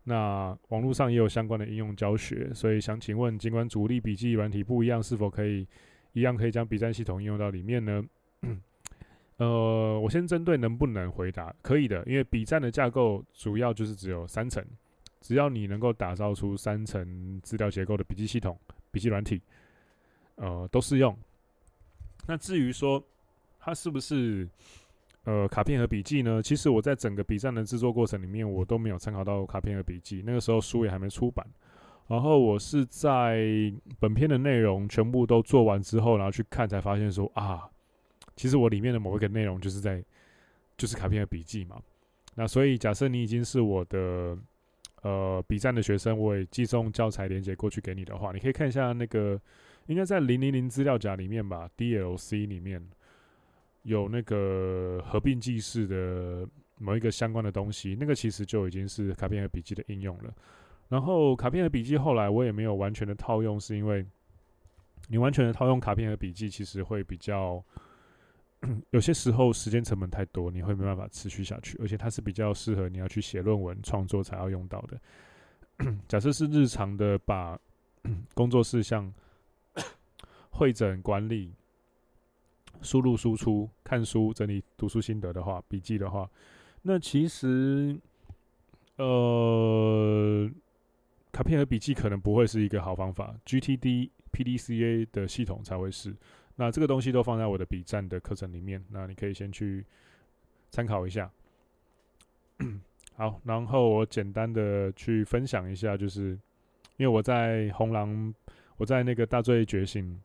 [0.04, 5.66] 那网络上也有相关的应用教学，所以想请问，尽管主力笔记软体不一样，是否可以
[6.12, 8.02] 一样可以将笔战系统应用到里面呢？
[9.36, 14.64] 呃，我先针对能不能回答，可以的，因为笔战的架构主要就是只有三层，
[15.20, 18.58] 只要你能够打造出三层资料结构的笔记系统、
[18.90, 19.40] 笔记软体，
[20.36, 21.16] 呃，都适用。
[22.26, 23.02] 那至于说
[23.58, 24.48] 它是不是？
[25.24, 26.42] 呃，卡片和笔记呢？
[26.42, 30.22] 其实我在整个笔战的制作过程里面，我都没有参考到卡片和笔记。
[30.24, 31.46] 那个时候书也还没出版，
[32.06, 33.44] 然后我是在
[33.98, 37.68] 本篇的内容全部都做完之后，然后去看，才发现说啊，
[38.34, 40.02] 其实我里面的某一个内容就是在
[40.78, 41.76] 就是卡片和笔记嘛。
[42.34, 44.38] 那所以假设你已经是我的
[45.02, 49.38] 呃笔战的学生，我也寄送教材连接过去给你的话，你可以看一下那个
[49.86, 52.82] 应该在零零零资料夹里面吧，DLC 里面。
[53.82, 56.46] 有那个合并记事的
[56.78, 60.34] 某一个相关的东西，那个其实就已经是卡片和笔记的应用了。
[60.88, 64.04] 然后卡片和笔记后来我也没有完全的套用，是因为
[65.08, 67.64] 你完全的套用卡片和笔记，其实会比较
[68.90, 71.78] 有些时候时间成本太多，你会没办法持续下去。
[71.80, 75.00] 而且它是比较适合你要去写论文创作才要用到的。
[76.06, 77.58] 假设是日常的把
[78.34, 79.10] 工作事项
[80.50, 81.54] 会诊管理。
[82.82, 86.28] 输入输出、看书、整理读书心得的话，笔记的话，
[86.82, 87.98] 那其实，
[88.96, 90.50] 呃，
[91.30, 93.34] 卡片和笔记可能不会是一个好方法。
[93.44, 96.16] GTD、PDCA 的系统才会是。
[96.56, 99.84] 那这个东西都放在我的笔战的课程里面，那你可以先去
[100.70, 101.30] 参考一下。
[103.16, 106.30] 好，然后我简单的去分享一下，就是
[106.96, 108.34] 因为我在红狼，
[108.76, 110.20] 我在那个大罪觉醒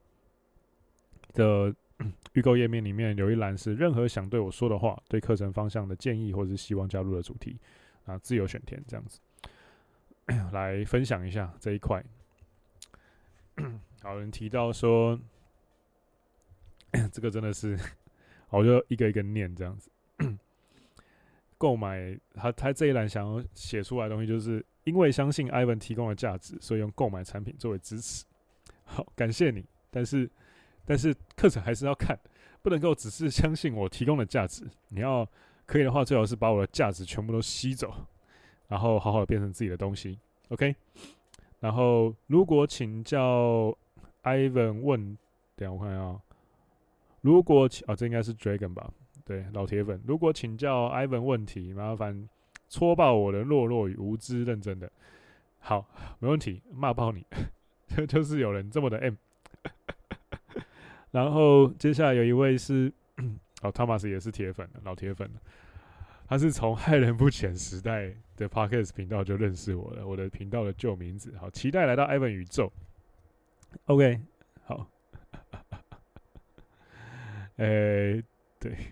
[1.33, 1.75] 的。
[2.33, 7.57] 预购页面里面有一栏是任何想对我说的话、对课程方向的建议或者是希望加入的主题
[8.05, 9.19] 啊，自由选填这样子，
[10.51, 12.03] 来分享一下这一块。
[14.01, 15.19] 好，人提到说，
[17.11, 17.79] 这个真的是，
[18.49, 19.89] 我就一个一个念这样子。
[21.57, 28.25] 购买他他这一栏想要写出来的东西，就是因为相信 Ivan 提供的价值，所以用购买产品作为支持。
[28.83, 30.29] 好，感谢你，但是
[30.85, 32.17] 但是课程还是要看，
[32.61, 34.63] 不能够只是相信我提供的价值。
[34.89, 35.27] 你要
[35.65, 37.93] 可以的话，最好是把我的价值全部都吸走，
[38.67, 40.19] 然后好好的变成自己的东西。
[40.49, 40.75] OK，
[41.59, 43.75] 然后如果请教
[44.23, 45.17] Ivan 问，
[45.55, 46.19] 等下我看一下，
[47.21, 48.91] 如果请啊，这应该是 Dragon 吧？
[49.23, 52.29] 对，老铁粉，如果请教 Ivan 问题，麻烦
[52.69, 54.91] 戳爆我的懦弱与无知，认真的。
[55.57, 55.87] 好，
[56.19, 57.25] 没问题，骂爆你，
[57.87, 59.15] 就 就是有人这么的 M。
[61.15, 62.91] 然后接下来有一位是，
[63.63, 65.31] 哦，Thomas 也是铁粉，老铁粉，
[66.27, 71.33] 他是从骇人不浅时代的 Podcast 频道就认识我了，我的频道的旧名字。
[71.37, 72.69] 好，期待来到 Ivan 宇宙。
[73.85, 74.19] OK，
[74.65, 74.85] 好，
[77.63, 78.23] 诶、欸。
[78.59, 78.75] 对，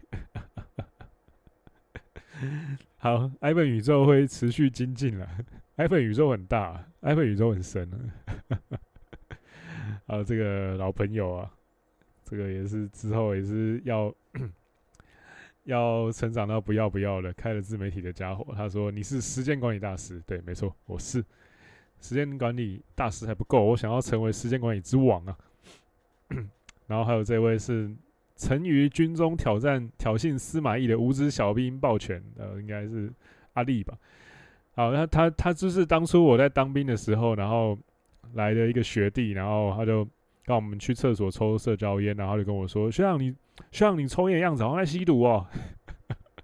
[2.99, 5.27] 好，Ivan 宇宙会持续精进了。
[5.75, 7.99] Ivan 宇宙很大，Ivan 宇宙很深啊。
[10.07, 11.51] 好，这个老朋友啊，
[12.35, 14.11] 这个也是之后也是要
[15.65, 18.53] 要成长到不要不要的，开了自媒体的家伙。
[18.55, 21.23] 他说：“你是时间管理大师。”对，没错，我是
[21.99, 25.37] 时间管理大师还不够，我想要成为时间管理之王啊。
[26.87, 27.95] 然后还有这位是。
[28.35, 33.13] 曾于军中挑战挑衅司马懿的无知小兵抱拳，呃，应该是
[33.53, 33.95] 阿力吧。
[34.75, 37.77] 好，那他他就是当初我在当兵的时候，然后
[38.33, 40.05] 来的一个学弟，然后他就
[40.45, 43.31] 让我们去厕所抽社交烟，然后就跟我说：“学长你
[43.71, 45.47] 学长你抽烟的样子好像在吸毒哦。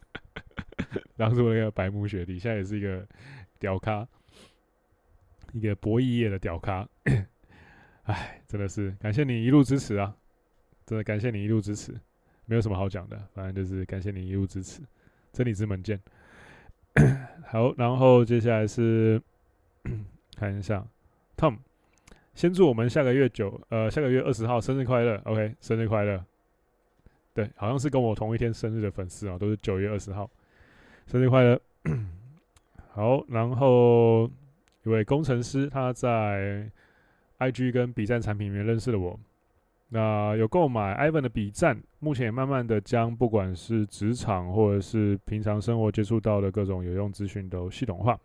[1.18, 3.06] ”当初那个白目学弟，现在也是一个
[3.60, 4.08] 屌咖，
[5.54, 6.88] 一个博弈业的屌咖。
[8.04, 10.16] 哎，真的是感谢你一路支持啊！
[10.86, 11.94] 真的感谢你一路支持，
[12.46, 14.82] 没有什么好讲的，反正就是感谢你一路支持，
[15.32, 16.00] 真理之门见。
[17.46, 19.22] 好，然后接下来是
[20.36, 20.84] 看一下
[21.38, 21.58] ，Tom，
[22.40, 26.24] 先祝我们下个月九呃下个月二十号生日快乐，OK，生日快乐。
[27.34, 30.32] 对，好像是跟我同一天生日的粉丝啊，都是九月二十号，
[31.06, 31.60] 生日快乐。
[32.96, 34.32] 好，然后
[34.86, 36.72] 一位工程师他在
[37.40, 39.20] IG 跟 B 站产品里面认识了我。
[39.90, 48.18] 那有购买 Ivan 的 B 站，目前也慢慢的将不管是职场或者是平常生活接触到的各种有用资讯都系统化，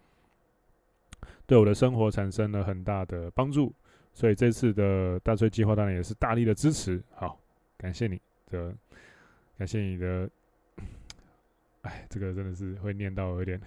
[1.48, 3.72] 对我的生活产生了很大的帮助。
[4.14, 7.02] 所以这次的大吹计划当然也是大力的支持。
[7.14, 7.38] 好，
[7.76, 8.74] 感谢你的，
[9.58, 10.30] 感谢你的。
[11.82, 13.60] 哎，这个真的是会念到有点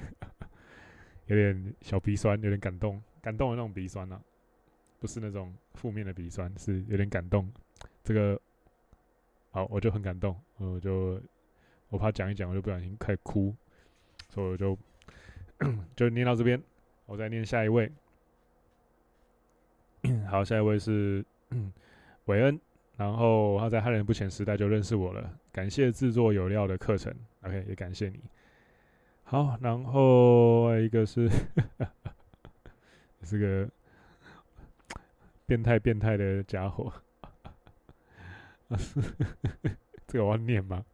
[1.28, 4.20] 有点小鼻酸，有点感动，感动的那种鼻酸啊，
[5.00, 7.52] 不是那种负面的鼻酸，是有点感动。
[8.04, 8.42] 这个
[9.52, 11.22] 好，我就很感动，我就
[11.90, 13.54] 我怕讲一讲，我就不小心开始哭，
[14.30, 14.80] 所以我就
[15.96, 16.60] 就念到这边，
[17.06, 17.92] 我再念下一位。
[20.30, 21.26] 好，下一位是
[22.26, 22.60] 韦恩，
[22.96, 28.22] 然后他在骇人不浅时代就认识我了，感谢制作有料的课程，OK，也感谢你。
[29.24, 31.30] 好，然后一个是
[33.24, 33.70] 这个
[35.46, 36.92] 变态变态的家伙。
[40.08, 40.86] 这个我要念吗？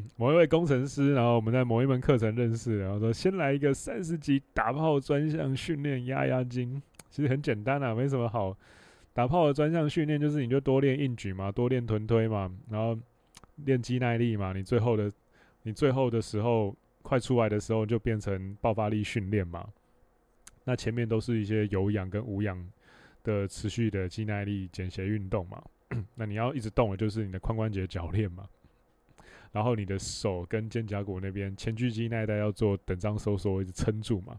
[0.16, 6.80] 某一位工程师，然后我们在某一门课程认识，然后说先来一个三十级打炮专项训练压压惊，
[7.10, 8.56] 其实很简单啊，没什么好。
[9.12, 12.98] 打炮的专项训练就是你就多练硬举嘛，多练臀推嘛，然后
[13.56, 15.12] 练肌耐力嘛，你最后的
[15.62, 19.66] 你最后的时候快出来的时候就变成爆发力训练嘛。
[20.64, 22.66] 那前面都是一些有氧跟无氧。
[23.24, 25.62] 的持续的肌耐力间歇运动嘛，
[26.16, 28.48] 那你要一直动的，就是你的髋关节铰链嘛，
[29.52, 34.36] 然后你的手跟肩胛骨那边前锯肌那一带要做等张收缩，一直撑住嘛。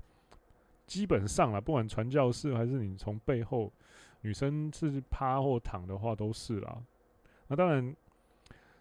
[0.85, 3.71] 基本上啊，不管传教士还是你从背后，
[4.21, 6.83] 女生是趴或躺的话都是啦。
[7.47, 7.95] 那当然，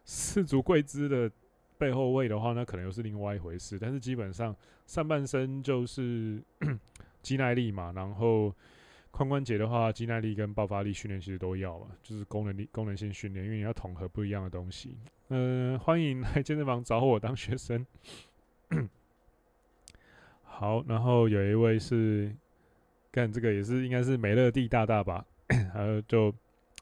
[0.05, 1.30] 四足跪姿的
[1.78, 3.78] 背后位的话，那可能又是另外一回事。
[3.78, 4.57] 但是基本上
[4.87, 6.43] 上半身就是
[7.22, 8.55] 肌耐力嘛，然后。
[9.12, 14.96] 髋关节的话，肌耐力跟爆发力训练其实都要嘛，就是功能力、功能性训练，因为你要统合不一样的东西。
[15.28, 17.86] 嗯、呃，欢迎来健身房找我当学生。
[20.42, 22.34] 好，然后有一位是
[23.10, 25.24] 干这个也是应该是美乐蒂大大吧，
[25.72, 26.34] 还有就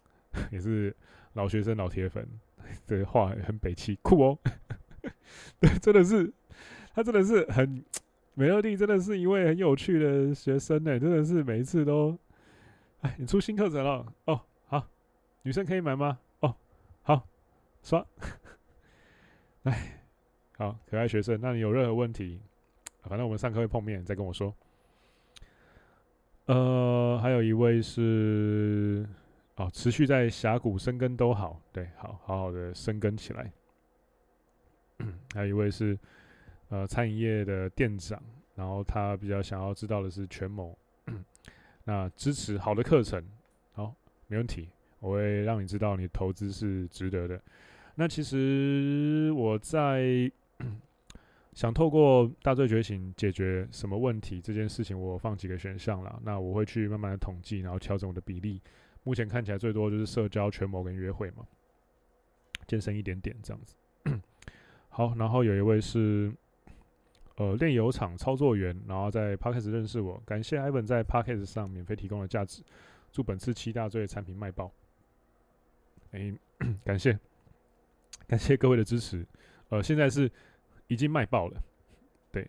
[0.52, 0.94] 也是
[1.32, 2.26] 老学生、老铁粉，
[2.86, 4.38] 这话很北七酷哦。
[5.58, 6.32] 对，真的是
[6.94, 7.84] 他真的是很。
[8.40, 12.16] 美乐蒂真的是一位很有趣的学生呢，真的是每一次都，
[13.02, 14.88] 哎，你出新课程了哦，好，
[15.42, 16.18] 女生可以买吗？
[16.40, 16.56] 哦，
[17.02, 17.28] 好，
[17.82, 18.02] 刷，
[19.64, 20.00] 哎，
[20.56, 22.40] 好，可爱学生，那你有任何问题，
[23.02, 24.54] 反正我们上课会碰面，再跟我说。
[26.46, 29.06] 呃，还有一位是
[29.56, 33.52] 哦，持续在峡谷生根都好，对，好好好的生根起来。
[35.34, 35.98] 还有一位是
[36.70, 38.20] 呃餐饮业的店长，
[38.56, 40.76] 然后他比较想要知道的是权谋，
[41.84, 43.22] 那支持好的课程，
[43.74, 43.94] 好，
[44.26, 47.40] 没问题，我会让你知道你投资是值得的。
[47.94, 50.32] 那其实我在。
[51.52, 56.18] 想透过大罪觉醒解决什么问题这件事情，我放几个选项了。
[56.24, 58.62] 那我会去慢慢的统计，然后调整我的比例。
[59.02, 61.44] 目前看起来最多就是社交、权谋跟约会嘛，
[62.68, 63.74] 健身一点点这样子。
[64.88, 66.32] 好，然后有一位是
[67.40, 72.62] 呃炼油厂操作员，然后在 Podcast 认识我，感谢 Ivan 在 Podcast 上免费提供的价值，
[73.10, 74.70] 祝本次七大罪产品卖爆。
[76.12, 76.32] 哎，
[76.84, 77.18] 感谢
[78.26, 79.26] 感谢各位的支持。
[79.70, 80.30] 呃，现在是。
[80.90, 81.62] 已经卖爆了，
[82.32, 82.44] 对，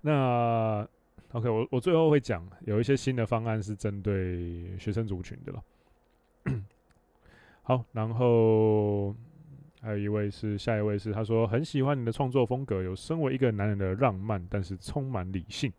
[0.00, 0.88] 那
[1.32, 5.62] OK，我我最后会讲有一些新的方案是针对学生族群的了。
[7.60, 9.14] 好，然后
[9.86, 15.72] 还有一位是下一位是他说很喜欢你的创作风格，有身为一个男人的浪漫，但是充满理性。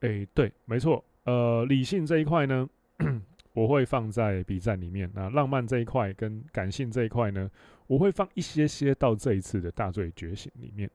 [0.00, 2.68] 哎，对，没错，呃，理性这一块呢，
[3.54, 5.10] 我会放在笔战里面。
[5.14, 7.50] 那浪漫这一块跟感性这一块呢，
[7.86, 10.90] 我会放一些些到这一次的大罪觉醒里面。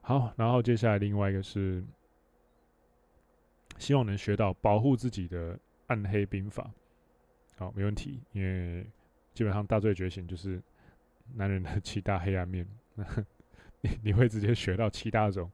[0.00, 1.84] 好，然后接下来另外一个是，
[3.78, 6.70] 希望能学到保护自己的暗黑兵法。
[7.56, 8.86] 好，没问题，因为
[9.32, 10.62] 基本上大罪觉醒就是
[11.34, 12.68] 男人的七大黑暗面，
[13.80, 15.50] 你你会直接学到七大种，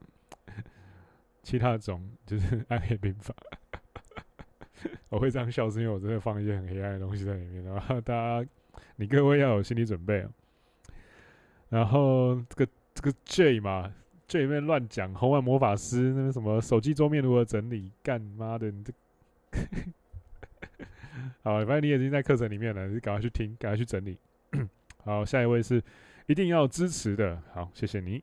[1.43, 3.35] 七大种就是暗黑兵法。
[5.09, 8.49] 我会这样笑，是因为我真的放一些很黑暗的东西在里面，然 后大家。
[8.97, 10.31] 你各位要有心理准备啊！
[11.71, 13.93] 然后这个这个 J 嘛
[14.29, 18.93] ，J 里面乱讲红丸魔法师那个什么手机桌面如何整理，干妈的你这，
[21.43, 24.19] 好，反正你已经在课程里面了，你赶快去听，赶快去整理。
[25.05, 25.83] 好，下一位是
[26.27, 28.23] 一定要支持的，好，谢谢你。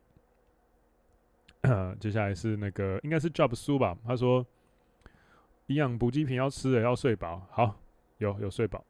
[1.99, 4.45] 接下来是那个应该是 Job 苏吧，他说
[5.65, 7.78] 营养补给品要吃的要睡饱，好，
[8.19, 8.86] 有有睡饱。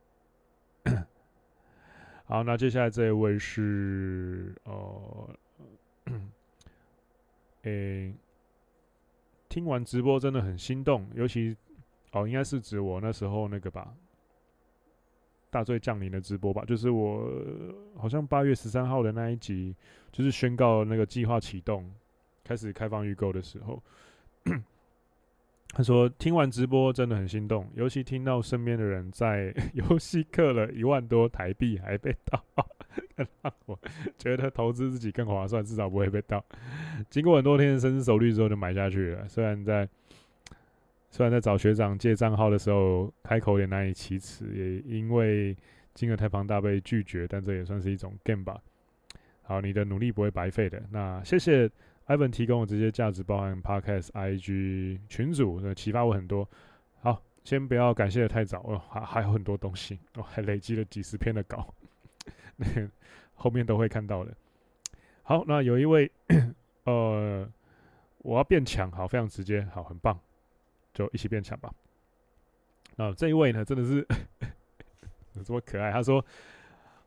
[2.26, 5.36] 好，那接下来这一位是呃，
[7.64, 8.14] 诶、
[9.50, 11.56] 听完直播真的很心动，尤其
[12.12, 13.96] 哦，应该是指我那时候那个吧，
[15.58, 17.28] 大罪降临的直播吧，就是我
[17.96, 19.76] 好像八月十三号的那一集，
[20.12, 21.92] 就是宣告那个计划启动，
[22.44, 23.82] 开始开放预购的时候。
[25.74, 32.44] 他说：“听完直播真的很心动，尤其听到身边的人在 游戏氪了一万多台币还被盗，
[33.66, 33.78] 我
[34.20, 36.44] 觉得投资自己更划算，至少不会被盗。
[37.10, 39.28] 经过很多天的深思熟虑之后，就买下去了。
[39.28, 39.90] 虽然在
[41.18, 45.58] 虽然在找学长借账号的时候开口也难以启齿，也因为
[45.96, 48.62] 金额太庞大被拒绝，但这也算是一种 game 吧。
[49.42, 50.80] 好，你的努力不会白费的。
[50.92, 51.68] 那谢谢。”
[52.06, 56.48] Ivan 提供的这些价值，包含 Podcast、IG 群组，那启发我很多。
[57.02, 61.74] 好，先不要感谢的太早哦，还还有很多东西，我、哦、还累积了几十篇的稿，
[62.58, 62.68] 那
[63.34, 64.32] 后面都会看到的。
[65.24, 66.12] 好，那有一位，
[66.86, 67.50] 呃，
[68.20, 70.18] 我要变强，好，非常直接，好，很棒，
[70.98, 71.72] 就一起变强吧。
[72.96, 74.06] 那这一位呢，真的是
[75.36, 76.24] 有这么可爱，他说。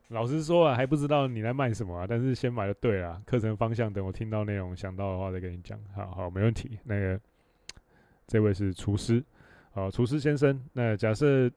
[0.09, 3.23] 老实说啊，还不知道你在卖什么啊，但是先买就对了。
[3.25, 5.79] 课程方向等我听到内容想到的话再跟你讲。
[5.95, 6.77] 好好，没问题。
[6.83, 7.21] 那个
[8.27, 9.25] 这位是厨师，
[9.71, 10.61] 好，厨师先生。
[10.73, 11.49] 那假设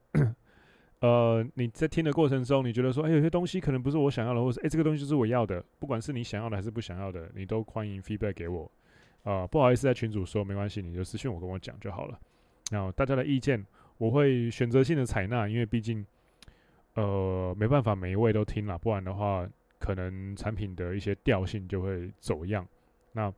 [1.01, 8.71] 呃你在听的过程中，你觉得说，哎、有些东西可能不是我想要的，或是哎、这个东西就是我要的，不管是你想要的还是不想要的，你都欢迎 feedback 给我。
[9.23, 12.19] 啊、呃，不好意思在群主说没关系，你就私信我跟我讲就好了。
[12.71, 13.65] 然后大家的意见
[13.97, 16.05] 我会选择性的采纳，因为毕竟。
[16.95, 19.49] 呃，没办法，每一位都听了，不然的话，
[19.79, 22.67] 可能产品的一些调性就会走样。
[23.13, 23.33] 那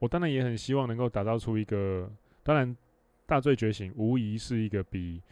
[0.00, 2.10] 我当然也很希望能够打造出一个，
[2.42, 2.76] 当然
[3.26, 5.22] 大罪觉醒无疑是一个比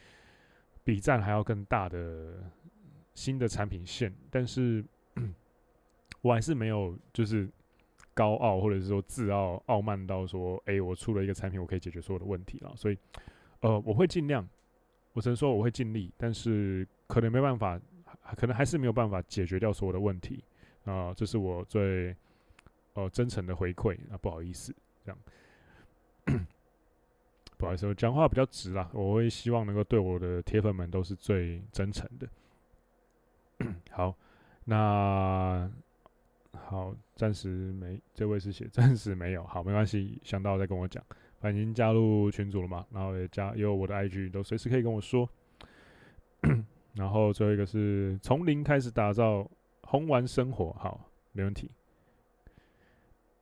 [0.84, 2.34] 比战还要更大的
[3.12, 4.84] 新的产品线，但是
[6.22, 7.48] 我还是没有就是
[8.18, 12.72] 高傲或者是说自傲傲慢到说，哎，我出了一个产品，我可以解决所有的问题了。
[12.74, 12.98] 所以，
[13.60, 14.44] 呃，我会尽量。
[15.12, 17.80] 我只能说我会尽力，但是可能没办法，
[18.36, 20.42] 可能还是没有办法解决掉所有的问题
[20.84, 21.14] 啊、呃！
[21.16, 22.14] 这是我最
[22.94, 25.18] 呃真诚的回馈啊，不好意思，这样
[27.56, 32.28] 不好意思，我讲话比较直啦，我会希望能够对我的铁粉们都是最真诚的。
[33.90, 34.14] 好，
[34.64, 35.68] 那
[36.52, 41.02] 好，暂时没，这位是写 暂时没有，好，没关系，想到再跟我讲。
[41.40, 45.28] 反正已经加入群组了嘛，然后也加也有我的 IG，都随时可以跟我说。
[46.94, 49.48] 然后最后一个是从零开始打造
[49.82, 51.70] 红丸生活，好，没问题。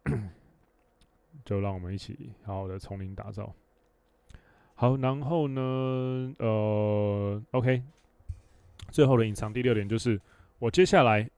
[1.45, 3.55] 就让我们一起好好的从零打造。
[4.75, 7.83] 好，然后呢，呃，OK，
[8.91, 10.21] 最后的隐藏第六点就是
[10.59, 11.31] 我接下来。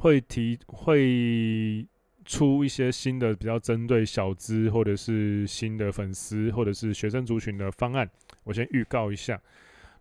[0.00, 1.86] 会提会
[2.24, 8.08] 出一些新的比较针对小资或者是新的粉丝或者是学生族群的方案，
[8.44, 9.40] 我先预告一下。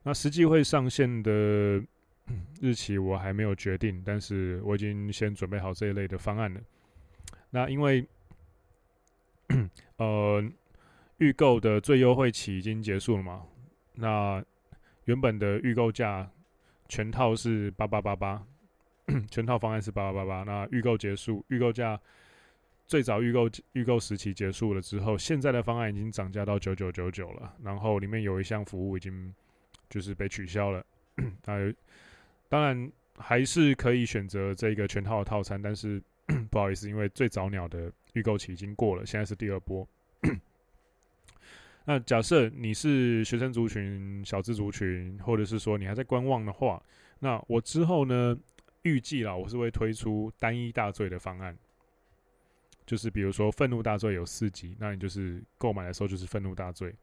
[0.04, 1.84] 那实际会上线的
[2.62, 6.62] 日期我还没有决定，但是我已经先准备好这一类的方案了。
[7.50, 8.08] 那因为
[9.97, 10.41] 呃
[11.18, 13.43] 预购的最优惠期已经结束了嘛，
[13.95, 14.41] 那
[15.06, 16.32] 原本的预购价
[16.88, 18.45] 全套是八八八八。
[19.30, 21.99] 全套方案是八八八八，那预购结束，预购价
[22.86, 29.34] 最早预购预购时期结束了之后，现在的方案已经涨价到九九九九了，然后里面有一项服务已经
[29.89, 30.86] 就是被取消了。
[31.45, 31.74] 那
[32.47, 36.01] 当然还是可以选择这个全套的套餐，但是
[36.51, 39.88] 不好意思，因为最早鸟的预购期已经过了，现在是第二波。
[41.86, 46.84] 那假设你是学生族群、小资族群，或者是说你还在观望的话，
[47.20, 48.38] 那我之后呢？
[48.90, 51.56] 预计啦，我是会推出单一大罪的方案，
[52.86, 56.94] 就是比如说愤怒大罪有四级，那你就是购买的时候就是愤怒大罪，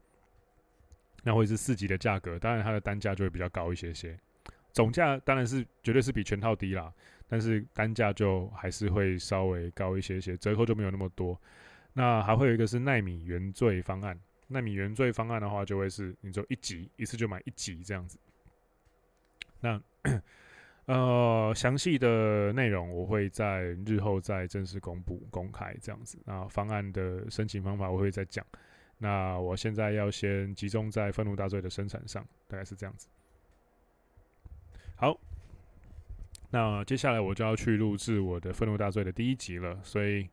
[1.23, 4.19] 那会是四级的价格，当然它的单价就会比较高一些些，
[4.73, 6.93] 总价当然是绝对是比全套低啦，
[7.27, 11.39] 但是单价就还是会稍微高一些些，折扣就没有那么多。
[11.93, 18.19] 那还会有一个是奈米原罪方案，奈米原罪方案的话就会是你就一级一次就买一级这样子，
[19.61, 19.81] 那。
[20.87, 26.17] 呃，详细的内容我会在日后再正式公布公开这样子。
[26.25, 28.45] 那方案的申请方法我会再讲。
[28.97, 33.09] 那我现在要先集中在愤怒大罪的生产上，大概是这样子。
[34.95, 35.19] 好，
[36.49, 39.77] 那接下来我就要去录制我的愤怒大罪的第一集了。
[39.83, 40.27] 所以，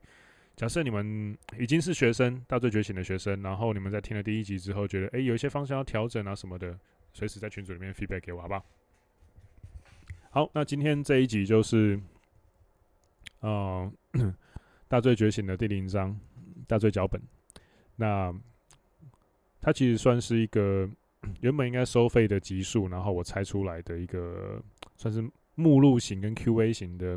[0.54, 6.78] 假设你们已经是学生，大罪觉醒的学生，然后你们在听了第一集之后，觉得诶、有一些方向要调整啊什么的，
[7.12, 8.64] 随时在群组里面 feedback 给我，好不好？
[10.34, 11.96] 好，那今天这一集就是，
[13.38, 13.88] 呃，
[14.88, 16.18] 大罪觉醒的第零章，
[16.66, 17.22] 大罪脚本。
[17.94, 18.34] 那
[19.60, 20.90] 它其实算是一个
[21.40, 24.60] 原本应该收费的集数，然后我拆出来的一个
[24.96, 25.24] 算是
[25.54, 27.16] 目录型跟 Q&A 型的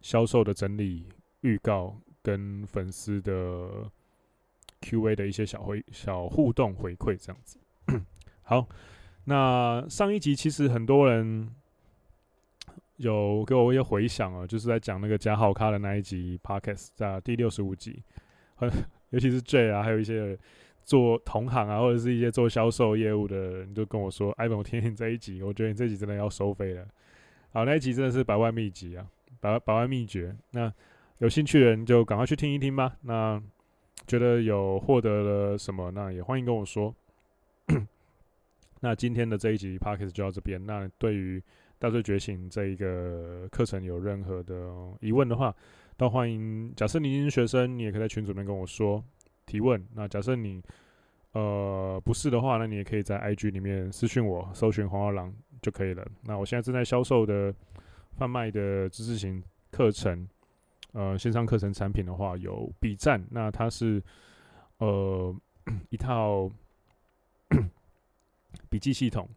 [0.00, 1.06] 销售的整理
[1.42, 3.88] 预告，跟粉丝的
[4.80, 7.56] Q&A 的一些小回小互动回馈这样子。
[8.42, 8.66] 好，
[9.22, 11.54] 那上一集其实很多人。
[12.96, 18.02] 有给我一些回响啊，就是在讲那个加号咖的那一集 Podcast，在第六十五集，
[18.54, 18.70] 很
[19.10, 20.38] 尤其是 J 啊，还有一些
[20.82, 26.86] 做同行啊，或者是一些做销售业务的人，就跟我说：“Ivan，我听听这一集，我觉得你这集真的要收费了。”
[27.52, 29.06] 好，那一集真的是百万秘籍啊，
[29.40, 30.34] 百百万秘诀。
[30.50, 30.72] 那
[31.18, 32.96] 有兴趣的人就赶快去听一听吧。
[33.02, 33.40] 那
[34.06, 36.94] 觉得有获得了什么，那也欢迎跟我说。
[38.80, 40.64] 那今天的这一集 Podcast 就到这边。
[40.66, 41.42] 那对于
[41.78, 45.54] 大罪觉醒这一个课程有任何的疑问的话，
[45.98, 46.72] 都欢迎。
[46.74, 49.04] 假设你是学生，你也可以在群组里面跟我说
[49.44, 49.86] 提问。
[49.94, 50.62] 那假设你
[51.32, 55.30] 呃不是的话，那你也可以在 IG 里面私讯我，搜寻黄二郎
[55.60, 56.02] 就可以了。
[56.22, 57.54] 那我现在正在销售的
[58.16, 60.26] 贩卖的知识型课程，
[60.92, 64.02] 呃，线上课程产品的话有 B 站，那它是
[64.78, 65.36] 呃
[65.90, 66.50] 一套
[68.70, 69.28] 笔记系统，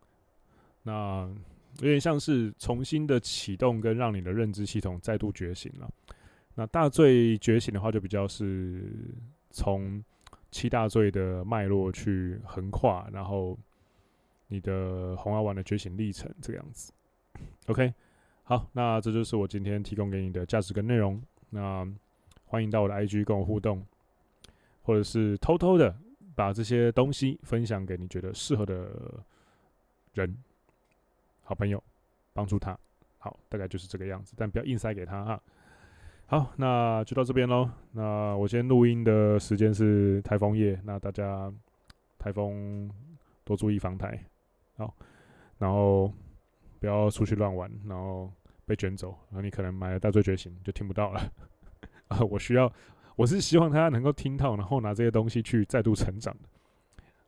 [0.84, 1.30] 那。
[1.82, 5.90] 有点像是重新的启动，跟让你的认知系统再度觉醒了。
[6.56, 8.92] 那大罪觉醒的话，就比较是
[9.50, 10.04] 从
[10.52, 13.58] 七大罪的脉络去横跨，然后
[14.48, 16.92] 你的红药丸的觉醒历程这个样子。
[17.68, 17.94] OK，
[18.44, 21.22] 好，那这就是我今天提供给你的价值跟内容。
[21.50, 21.88] 那
[22.44, 23.86] 欢迎到我的 IG 跟我互动，
[24.82, 25.96] 或者是偷偷的
[26.36, 28.92] 把这些东西分享给你觉得适合的
[30.14, 30.36] 人。
[31.50, 31.84] 好朋友，
[32.32, 32.78] 帮助他，
[33.18, 35.42] 好，大概就是这个样子，但不要硬塞给他哈。
[36.28, 37.68] 好，那就到这边喽。
[37.92, 41.52] 那我今天录音的时间是台风夜，那大家
[42.20, 42.88] 台风
[43.44, 44.24] 多注意防台，
[44.78, 44.94] 好，
[45.58, 46.14] 然后
[46.80, 48.32] 不要出去乱玩，然后
[48.64, 51.20] 被卷走，然后你可能买了大罪觉醒就听不到了。
[52.10, 52.72] 啊，我需要，
[53.16, 56.50] 我是希望他能够听到，然后拿这些东西去再度成长的。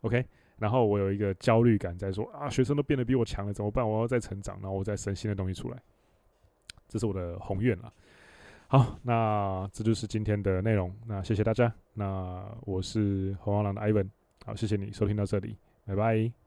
[0.01, 0.23] OK。
[0.61, 3.83] 然后我有一个焦虑感，在说啊，学生都变得比我强了，怎么办？
[3.83, 5.77] 我要再成长，然后我再生新的东西出来，
[6.87, 7.91] 这是我的宏愿了。
[8.67, 10.95] 好，那这就是今天的内容。
[11.07, 11.73] 那谢谢大家。
[11.95, 14.07] 那我是红黄狼的 Ivan。
[14.45, 16.40] 好，谢谢你收听到这里，拜拜。